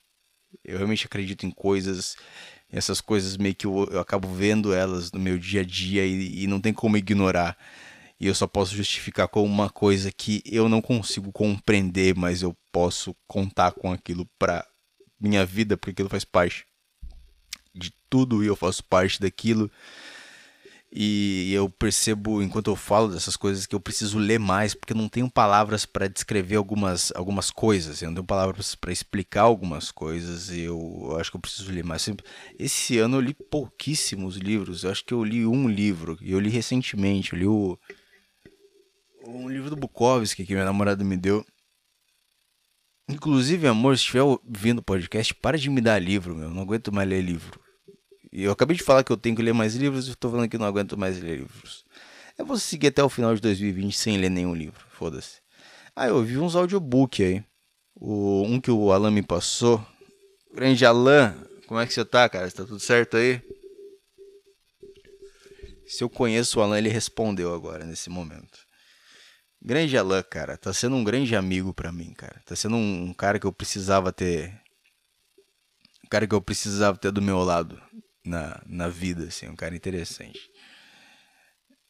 Eu 0.65 0.77
realmente 0.77 1.07
acredito 1.07 1.45
em 1.45 1.51
coisas, 1.51 2.17
essas 2.71 3.01
coisas 3.01 3.37
meio 3.37 3.57
que 3.57 3.67
eu, 3.67 3.89
eu 3.91 3.99
acabo 3.99 4.29
vendo 4.29 4.73
elas 4.73 5.11
no 5.11 5.19
meu 5.19 5.37
dia 5.37 5.63
a 5.63 5.65
dia 5.65 6.07
e, 6.07 6.45
e 6.45 6.47
não 6.47 6.61
tem 6.61 6.73
como 6.73 6.97
ignorar. 6.97 7.59
E 8.21 8.29
eu 8.29 8.35
só 8.35 8.47
posso 8.47 8.77
justificar 8.77 9.27
como 9.27 9.47
uma 9.47 9.69
coisa 9.69 10.13
que 10.13 10.41
eu 10.47 10.69
não 10.69 10.81
consigo 10.81 11.33
compreender, 11.33 12.15
mas 12.15 12.43
eu 12.43 12.57
posso 12.71 13.13
contar 13.27 13.73
com 13.73 13.93
aquilo 13.93 14.25
para 14.39 14.65
minha 15.21 15.45
vida, 15.45 15.77
porque 15.77 15.91
aquilo 15.91 16.09
faz 16.09 16.25
parte 16.25 16.67
de 17.75 17.93
tudo 18.09 18.43
e 18.43 18.47
eu 18.47 18.57
faço 18.57 18.83
parte 18.85 19.21
daquilo. 19.21 19.71
E 20.99 21.53
eu 21.53 21.69
percebo, 21.69 22.41
enquanto 22.41 22.71
eu 22.71 22.77
falo 22.77 23.09
dessas 23.09 23.37
coisas, 23.37 23.67
que 23.67 23.75
eu 23.75 23.81
preciso 23.81 24.19
ler 24.19 24.39
mais, 24.39 24.73
porque 24.73 24.93
eu 24.93 24.97
não 24.97 25.09
tenho 25.09 25.29
palavras 25.29 25.85
para 25.85 26.09
descrever 26.09 26.57
algumas, 26.57 27.13
algumas 27.15 27.51
coisas, 27.51 28.01
eu 28.01 28.09
não 28.09 28.15
tenho 28.15 28.27
palavras 28.27 28.75
para 28.75 28.93
explicar 28.93 29.43
algumas 29.43 29.91
coisas, 29.91 30.49
eu, 30.51 31.09
eu, 31.11 31.19
acho 31.19 31.31
que 31.31 31.37
eu 31.37 31.41
preciso 31.41 31.71
ler 31.71 31.85
mais. 31.85 32.09
Esse 32.59 32.99
ano 32.99 33.17
eu 33.17 33.21
li 33.21 33.35
pouquíssimos 33.35 34.37
livros, 34.37 34.85
eu 34.85 34.91
acho 34.91 35.05
que 35.05 35.13
eu 35.13 35.23
li 35.23 35.45
um 35.45 35.69
livro, 35.69 36.17
e 36.23 36.33
eu 36.33 36.41
li 36.41 36.49
recentemente, 36.49 37.33
eu 37.33 37.39
li 37.39 37.47
o, 37.47 37.79
um 39.27 39.49
livro 39.51 39.69
do 39.69 39.77
Bukowski 39.77 40.47
que 40.47 40.53
minha 40.53 40.65
namorada 40.65 41.05
me 41.05 41.17
deu, 41.17 41.45
Inclusive, 43.09 43.69
amor, 43.69 43.97
se 43.97 44.03
estiver 44.03 44.23
ouvindo 44.23 44.81
o 44.81 44.83
podcast, 44.83 45.33
para 45.35 45.57
de 45.57 45.71
me 45.71 45.81
dar 45.81 45.99
livro, 45.99 46.35
meu. 46.35 46.51
Não 46.51 46.63
aguento 46.63 46.93
mais 46.93 47.09
ler 47.09 47.23
livro. 47.23 47.61
E 48.33 48.43
eu 48.43 48.53
acabei 48.53 48.77
de 48.77 48.83
falar 48.83 49.05
que 49.05 49.13
eu 49.13 49.17
tenho 49.17 49.37
que 49.37 49.43
ler 49.43 49.55
mais 49.55 49.77
livros 49.77 50.09
e 50.09 50.11
estou 50.11 50.31
falando 50.31 50.49
que 50.49 50.59
não 50.59 50.67
aguento 50.67 50.99
mais 50.99 51.21
ler 51.21 51.39
livros. 51.39 51.85
Eu 52.37 52.45
vou 52.45 52.59
seguir 52.59 52.89
até 52.89 53.03
o 53.03 53.09
final 53.09 53.35
de 53.35 53.41
2020 53.41 53.97
sem 53.97 54.19
ler 54.19 54.29
nenhum 54.29 54.55
livro. 54.55 54.85
Foda-se. 54.91 55.41
Ah, 55.95 56.09
eu 56.09 56.23
vi 56.23 56.37
uns 56.37 56.57
audiobook 56.57 57.23
aí. 57.23 57.45
O, 57.95 58.43
um 58.43 58.61
que 58.61 58.71
o 58.71 58.93
Alan 58.93 59.11
me 59.11 59.23
passou. 59.23 59.85
Grande 60.53 60.85
Alan, 60.85 61.35
como 61.67 61.81
é 61.81 61.87
que 61.87 61.95
você 61.95 62.05
tá, 62.05 62.29
cara? 62.29 62.47
Está 62.47 62.65
tudo 62.65 62.81
certo 62.81 63.17
aí? 63.17 63.41
Se 65.87 66.03
eu 66.03 66.11
conheço 66.11 66.59
o 66.59 66.63
Alan, 66.63 66.77
ele 66.77 66.89
respondeu 66.89 67.55
agora, 67.55 67.85
nesse 67.85 68.11
momento. 68.11 68.66
Grande 69.67 69.99
Alan, 69.99 70.23
cara, 70.23 70.57
tá 70.57 70.73
sendo 70.73 70.95
um 70.95 71.03
grande 71.03 71.35
amigo 71.35 71.75
para 71.75 71.91
mim, 71.91 72.15
cara. 72.15 72.41
Tá 72.47 72.55
sendo 72.55 72.77
um, 72.77 73.07
um, 73.07 73.13
cara 73.13 73.37
que 73.37 73.47
eu 73.49 73.53
precisava 73.53 74.13
ter. 74.13 74.55
Um 76.05 76.09
cara 76.09 76.25
que 76.25 76.37
eu 76.37 76.41
precisava 76.41 76.97
ter 76.97 77.11
do 77.11 77.21
meu 77.21 77.41
lado 77.41 77.83
na, 78.25 78.63
na 78.65 78.87
vida, 78.87 79.25
assim, 79.25 79.49
um 79.49 79.57
cara 79.57 79.75
interessante. 79.75 80.39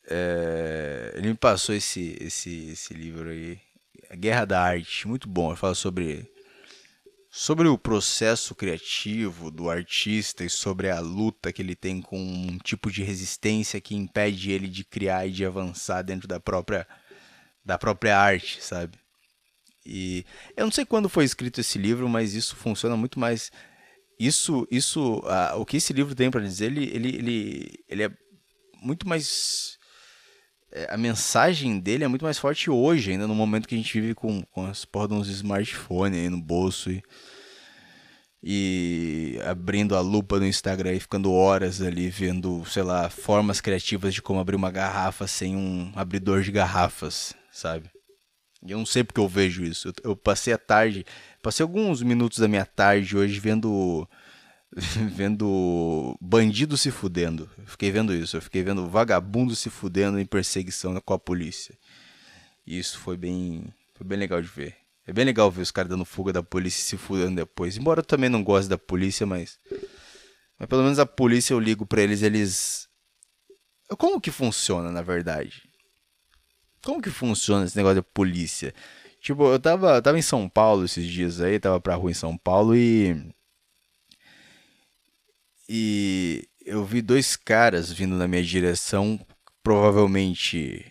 É, 0.08 1.12
ele 1.16 1.28
me 1.28 1.34
passou 1.34 1.74
esse, 1.74 2.16
esse, 2.18 2.70
esse 2.70 2.94
livro 2.94 3.28
aí, 3.28 3.60
A 4.08 4.16
Guerra 4.16 4.46
da 4.46 4.62
Arte, 4.62 5.06
muito 5.06 5.28
bom. 5.28 5.50
Ele 5.50 5.58
fala 5.58 5.74
sobre, 5.74 6.26
sobre 7.30 7.68
o 7.68 7.76
processo 7.76 8.54
criativo 8.54 9.50
do 9.50 9.68
artista 9.68 10.42
e 10.42 10.48
sobre 10.48 10.88
a 10.88 10.98
luta 10.98 11.52
que 11.52 11.60
ele 11.60 11.76
tem 11.76 12.00
com 12.00 12.18
um 12.18 12.56
tipo 12.56 12.90
de 12.90 13.02
resistência 13.02 13.82
que 13.82 13.94
impede 13.94 14.50
ele 14.50 14.66
de 14.66 14.82
criar 14.82 15.26
e 15.26 15.30
de 15.30 15.44
avançar 15.44 16.00
dentro 16.00 16.26
da 16.26 16.40
própria 16.40 16.88
da 17.66 17.76
própria 17.76 18.16
arte, 18.16 18.62
sabe? 18.62 18.96
E 19.84 20.24
eu 20.56 20.64
não 20.64 20.70
sei 20.70 20.84
quando 20.84 21.08
foi 21.08 21.24
escrito 21.24 21.60
esse 21.60 21.78
livro, 21.78 22.08
mas 22.08 22.34
isso 22.34 22.54
funciona 22.54 22.96
muito 22.96 23.18
mais. 23.18 23.50
Isso, 24.18 24.66
isso, 24.70 25.16
uh, 25.18 25.60
o 25.60 25.66
que 25.66 25.76
esse 25.76 25.92
livro 25.92 26.14
tem 26.14 26.30
para 26.30 26.40
dizer, 26.40 26.66
ele, 26.66 26.84
ele, 26.84 27.16
ele, 27.16 27.84
ele 27.88 28.02
é 28.04 28.10
muito 28.80 29.06
mais. 29.08 29.78
É, 30.72 30.92
a 30.92 30.96
mensagem 30.96 31.78
dele 31.78 32.04
é 32.04 32.08
muito 32.08 32.24
mais 32.24 32.38
forte 32.38 32.70
hoje, 32.70 33.12
ainda 33.12 33.26
no 33.26 33.34
momento 33.34 33.68
que 33.68 33.74
a 33.74 33.78
gente 33.78 34.00
vive 34.00 34.14
com, 34.14 34.42
com 34.42 34.66
as 34.66 34.84
porra 34.84 35.08
de 35.08 35.14
uns 35.14 35.28
smartphones 35.28 36.18
aí 36.18 36.28
no 36.28 36.40
bolso 36.40 36.90
e, 36.90 37.02
e 38.42 39.38
abrindo 39.44 39.94
a 39.94 40.00
lupa 40.00 40.38
no 40.38 40.46
Instagram 40.46 40.94
e 40.94 41.00
ficando 41.00 41.32
horas 41.32 41.80
ali 41.80 42.08
vendo, 42.08 42.64
sei 42.66 42.82
lá, 42.82 43.08
formas 43.08 43.60
criativas 43.60 44.14
de 44.14 44.22
como 44.22 44.40
abrir 44.40 44.56
uma 44.56 44.70
garrafa 44.70 45.26
sem 45.26 45.54
um 45.56 45.92
abridor 45.94 46.42
de 46.42 46.50
garrafas 46.50 47.34
sabe? 47.56 47.90
E 48.64 48.70
eu 48.72 48.78
não 48.78 48.86
sei 48.86 49.04
porque 49.04 49.20
eu 49.20 49.28
vejo 49.28 49.64
isso. 49.64 49.88
Eu, 49.88 50.10
eu, 50.10 50.16
passei 50.16 50.52
a 50.52 50.58
tarde, 50.58 51.04
passei 51.42 51.62
alguns 51.62 52.02
minutos 52.02 52.38
da 52.38 52.48
minha 52.48 52.66
tarde 52.66 53.16
hoje 53.16 53.38
vendo 53.38 54.08
vendo 55.14 56.16
bandido 56.20 56.76
se 56.76 56.90
fudendo. 56.90 57.48
Eu 57.58 57.66
fiquei 57.66 57.90
vendo 57.90 58.14
isso. 58.14 58.36
Eu 58.36 58.42
fiquei 58.42 58.62
vendo 58.62 58.88
vagabundo 58.88 59.54
se 59.54 59.70
fudendo 59.70 60.18
em 60.18 60.26
perseguição 60.26 60.98
com 61.00 61.14
a 61.14 61.18
polícia. 61.18 61.76
E 62.66 62.78
isso 62.78 62.98
foi 62.98 63.16
bem, 63.16 63.72
foi 63.94 64.06
bem 64.06 64.18
legal 64.18 64.42
de 64.42 64.48
ver. 64.48 64.76
É 65.06 65.12
bem 65.12 65.24
legal 65.24 65.50
ver 65.50 65.62
os 65.62 65.70
caras 65.70 65.88
dando 65.88 66.04
fuga 66.04 66.32
da 66.32 66.42
polícia 66.42 66.80
e 66.80 66.84
se 66.84 66.96
fudendo 66.96 67.36
depois. 67.36 67.76
Embora 67.76 68.00
eu 68.00 68.04
também 68.04 68.28
não 68.28 68.42
goste 68.42 68.68
da 68.68 68.76
polícia, 68.76 69.24
mas. 69.24 69.58
Mas 70.58 70.68
pelo 70.68 70.82
menos 70.82 70.98
a 70.98 71.06
polícia 71.06 71.54
eu 71.54 71.60
ligo 71.60 71.86
pra 71.86 72.02
eles, 72.02 72.22
eles. 72.22 72.88
Como 73.98 74.20
que 74.20 74.32
funciona, 74.32 74.90
na 74.90 75.02
verdade? 75.02 75.65
Como 76.86 77.02
que 77.02 77.10
funciona 77.10 77.64
esse 77.64 77.76
negócio 77.76 78.00
de 78.00 78.08
polícia? 78.14 78.72
Tipo, 79.20 79.50
eu 79.50 79.58
tava, 79.58 80.00
tava 80.00 80.16
em 80.20 80.22
São 80.22 80.48
Paulo 80.48 80.84
esses 80.84 81.04
dias 81.04 81.40
aí, 81.40 81.58
tava 81.58 81.80
pra 81.80 81.96
rua 81.96 82.12
em 82.12 82.14
São 82.14 82.38
Paulo 82.38 82.76
e. 82.76 83.26
E 85.68 86.48
eu 86.64 86.84
vi 86.84 87.02
dois 87.02 87.34
caras 87.34 87.90
vindo 87.90 88.14
na 88.14 88.28
minha 88.28 88.44
direção, 88.44 89.18
provavelmente 89.64 90.86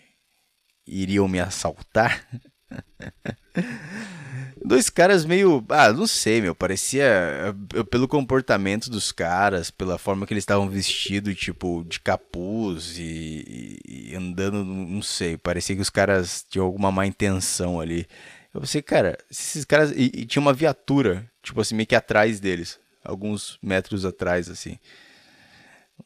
iriam 0.86 1.26
me 1.26 1.40
assaltar. 1.40 2.28
Dois 4.66 4.90
caras 4.90 5.24
meio. 5.24 5.64
Ah, 5.68 5.92
não 5.92 6.08
sei, 6.08 6.40
meu. 6.40 6.52
Parecia. 6.52 7.54
Pelo 7.88 8.08
comportamento 8.08 8.90
dos 8.90 9.12
caras, 9.12 9.70
pela 9.70 9.96
forma 9.96 10.26
que 10.26 10.34
eles 10.34 10.42
estavam 10.42 10.68
vestidos, 10.68 11.36
tipo, 11.36 11.84
de 11.88 12.00
capuz 12.00 12.98
e, 12.98 13.78
e, 13.86 14.16
andando, 14.16 14.64
não 14.64 15.00
sei. 15.00 15.36
Parecia 15.36 15.76
que 15.76 15.82
os 15.82 15.88
caras 15.88 16.44
tinham 16.50 16.66
alguma 16.66 16.90
má 16.90 17.06
intenção 17.06 17.80
ali. 17.80 18.08
Eu 18.52 18.60
pensei, 18.60 18.82
cara, 18.82 19.16
esses 19.30 19.64
caras. 19.64 19.92
E, 19.92 20.10
e 20.12 20.26
tinha 20.26 20.42
uma 20.42 20.52
viatura, 20.52 21.30
tipo 21.44 21.60
assim, 21.60 21.76
meio 21.76 21.86
que 21.86 21.94
atrás 21.94 22.40
deles. 22.40 22.80
Alguns 23.04 23.60
metros 23.62 24.04
atrás, 24.04 24.50
assim. 24.50 24.80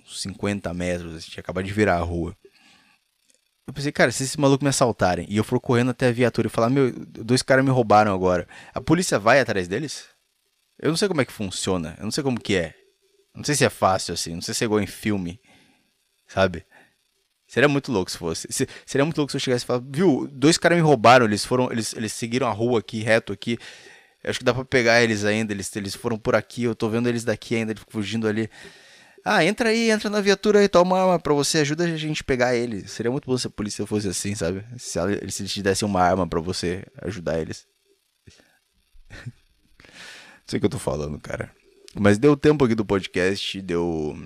Uns 0.05 0.21
50 0.21 0.75
metros, 0.75 1.15
assim, 1.15 1.31
tinha 1.31 1.41
acabado 1.41 1.65
de 1.65 1.73
virar 1.73 1.97
a 1.97 2.03
rua. 2.03 2.37
Eu 3.71 3.73
pensei, 3.73 3.93
cara, 3.93 4.11
se 4.11 4.25
esse 4.25 4.41
maluco 4.41 4.65
me 4.65 4.69
assaltarem 4.69 5.25
e 5.29 5.37
eu 5.37 5.45
for 5.45 5.61
correndo 5.61 5.93
até 5.93 6.09
a 6.09 6.13
viatura 6.13 6.49
e 6.49 6.51
falar, 6.51 6.69
meu, 6.69 6.93
dois 6.93 7.41
caras 7.41 7.65
me 7.65 7.71
roubaram 7.71 8.13
agora, 8.13 8.49
a 8.75 8.81
polícia 8.81 9.17
vai 9.17 9.39
atrás 9.39 9.69
deles? 9.69 10.07
Eu 10.77 10.89
não 10.89 10.97
sei 10.97 11.07
como 11.07 11.21
é 11.21 11.25
que 11.25 11.31
funciona, 11.31 11.95
eu 11.97 12.03
não 12.03 12.11
sei 12.11 12.25
como 12.25 12.41
que 12.41 12.57
é. 12.57 12.75
Não 13.33 13.45
sei 13.45 13.55
se 13.55 13.65
é 13.65 13.71
fácil 13.71 14.13
assim, 14.13 14.35
não 14.35 14.43
sei 14.43 14.55
se 14.55 14.65
é 14.65 14.67
igual 14.67 14.81
em 14.81 14.89
filme, 14.89 15.41
sabe? 16.27 16.67
Seria 17.47 17.69
muito 17.69 17.93
louco 17.93 18.11
se 18.11 18.19
fosse. 18.19 18.49
Seria 18.85 19.05
muito 19.05 19.19
louco 19.19 19.31
se 19.31 19.37
eu 19.37 19.41
chegasse 19.41 19.63
e 19.63 19.67
falasse, 19.69 19.87
viu, 19.89 20.29
dois 20.33 20.59
caras 20.59 20.77
me 20.77 20.83
roubaram, 20.83 21.25
eles 21.25 21.45
foram, 21.45 21.71
eles, 21.71 21.95
eles 21.95 22.13
seguiram 22.13 22.49
a 22.49 22.53
rua 22.53 22.81
aqui, 22.81 22.99
reto 23.05 23.33
aqui. 23.33 23.57
Eu 24.25 24.31
acho 24.31 24.41
que 24.41 24.45
dá 24.45 24.53
pra 24.53 24.65
pegar 24.65 25.01
eles 25.01 25.25
ainda, 25.25 25.53
eles, 25.53 25.77
eles 25.77 25.95
foram 25.95 26.19
por 26.19 26.35
aqui, 26.35 26.65
eu 26.65 26.75
tô 26.75 26.89
vendo 26.89 27.09
eles 27.09 27.23
daqui 27.23 27.55
ainda, 27.55 27.73
fugindo 27.89 28.27
ali. 28.27 28.51
Ah, 29.25 29.45
entra 29.45 29.69
aí, 29.69 29.91
entra 29.91 30.09
na 30.09 30.21
viatura 30.21 30.61
aí, 30.61 30.69
toma 30.69 30.97
uma 30.97 31.03
arma 31.03 31.19
pra 31.19 31.35
você, 31.35 31.59
ajuda 31.59 31.85
a 31.85 31.97
gente 31.97 32.25
pegar 32.25 32.55
ele. 32.55 32.89
Seria 32.89 33.11
muito 33.11 33.27
bom 33.27 33.37
se 33.37 33.47
a 33.47 33.51
polícia 33.51 33.87
fosse 33.87 34.09
assim, 34.09 34.35
sabe? 34.35 34.65
Se, 34.79 34.99
ela, 34.99 35.11
se 35.31 35.43
eles 35.43 35.53
te 35.53 35.63
dessem 35.63 35.87
uma 35.87 36.01
arma 36.01 36.27
pra 36.27 36.41
você 36.41 36.85
ajudar 37.03 37.39
eles. 37.39 37.67
Não 39.11 39.33
sei 40.47 40.57
o 40.57 40.61
que 40.61 40.67
eu 40.67 40.71
tô 40.71 40.79
falando, 40.79 41.19
cara. 41.21 41.51
Mas 41.95 42.19
deu 42.19 42.37
tempo 42.37 42.65
aqui 42.65 42.75
do 42.75 42.85
podcast, 42.85 43.61
deu. 43.61 44.17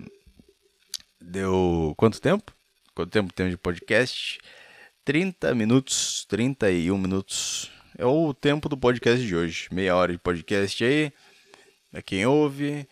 Deu. 1.21 1.95
Quanto 1.97 2.21
tempo? 2.21 2.53
Quanto 2.95 3.11
tempo 3.11 3.33
tem 3.33 3.51
de 3.51 3.57
podcast? 3.57 4.39
30 5.05 5.55
minutos, 5.55 6.25
31 6.29 6.97
minutos. 6.97 7.71
É 7.97 8.05
o 8.05 8.33
tempo 8.33 8.69
do 8.69 8.77
podcast 8.77 9.25
de 9.25 9.35
hoje. 9.35 9.69
Meia 9.73 9.97
hora 9.97 10.13
de 10.13 10.19
podcast 10.19 10.85
aí. 10.85 11.13
É 11.93 12.03
quem 12.03 12.27
ouve. 12.27 12.87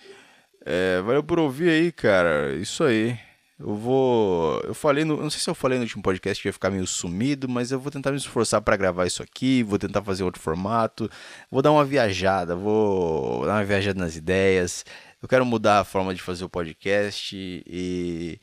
É, 0.64 1.00
valeu 1.02 1.22
por 1.22 1.38
ouvir 1.38 1.70
aí, 1.70 1.92
cara. 1.92 2.54
Isso 2.54 2.84
aí. 2.84 3.18
Eu 3.58 3.74
vou. 3.76 4.60
Eu 4.60 4.74
falei 4.74 5.04
no. 5.04 5.16
Não 5.16 5.30
sei 5.30 5.40
se 5.40 5.48
eu 5.48 5.54
falei 5.54 5.78
no 5.78 5.84
último 5.84 6.02
podcast 6.02 6.42
que 6.42 6.48
ia 6.48 6.52
ficar 6.52 6.70
meio 6.70 6.86
sumido, 6.86 7.48
mas 7.48 7.70
eu 7.70 7.78
vou 7.78 7.92
tentar 7.92 8.10
me 8.10 8.16
esforçar 8.16 8.60
para 8.60 8.76
gravar 8.76 9.06
isso 9.06 9.22
aqui. 9.22 9.62
Vou 9.62 9.78
tentar 9.78 10.02
fazer 10.02 10.24
outro 10.24 10.42
formato. 10.42 11.08
Vou 11.50 11.62
dar 11.62 11.70
uma 11.72 11.84
viajada. 11.84 12.56
Vou 12.56 13.46
dar 13.46 13.54
uma 13.54 13.64
viajada 13.64 13.98
nas 13.98 14.16
ideias. 14.16 14.84
Eu 15.22 15.28
quero 15.28 15.46
mudar 15.46 15.80
a 15.80 15.84
forma 15.84 16.14
de 16.14 16.22
fazer 16.22 16.44
o 16.44 16.48
podcast. 16.48 17.36
E. 17.36 18.40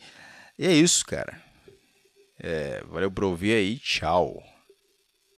E 0.58 0.66
é 0.68 0.74
isso, 0.74 1.06
cara. 1.06 1.42
É, 2.40 2.84
valeu 2.90 3.12
por 3.12 3.26
ouvir 3.26 3.54
aí. 3.54 3.78
Tchau. 3.80 4.49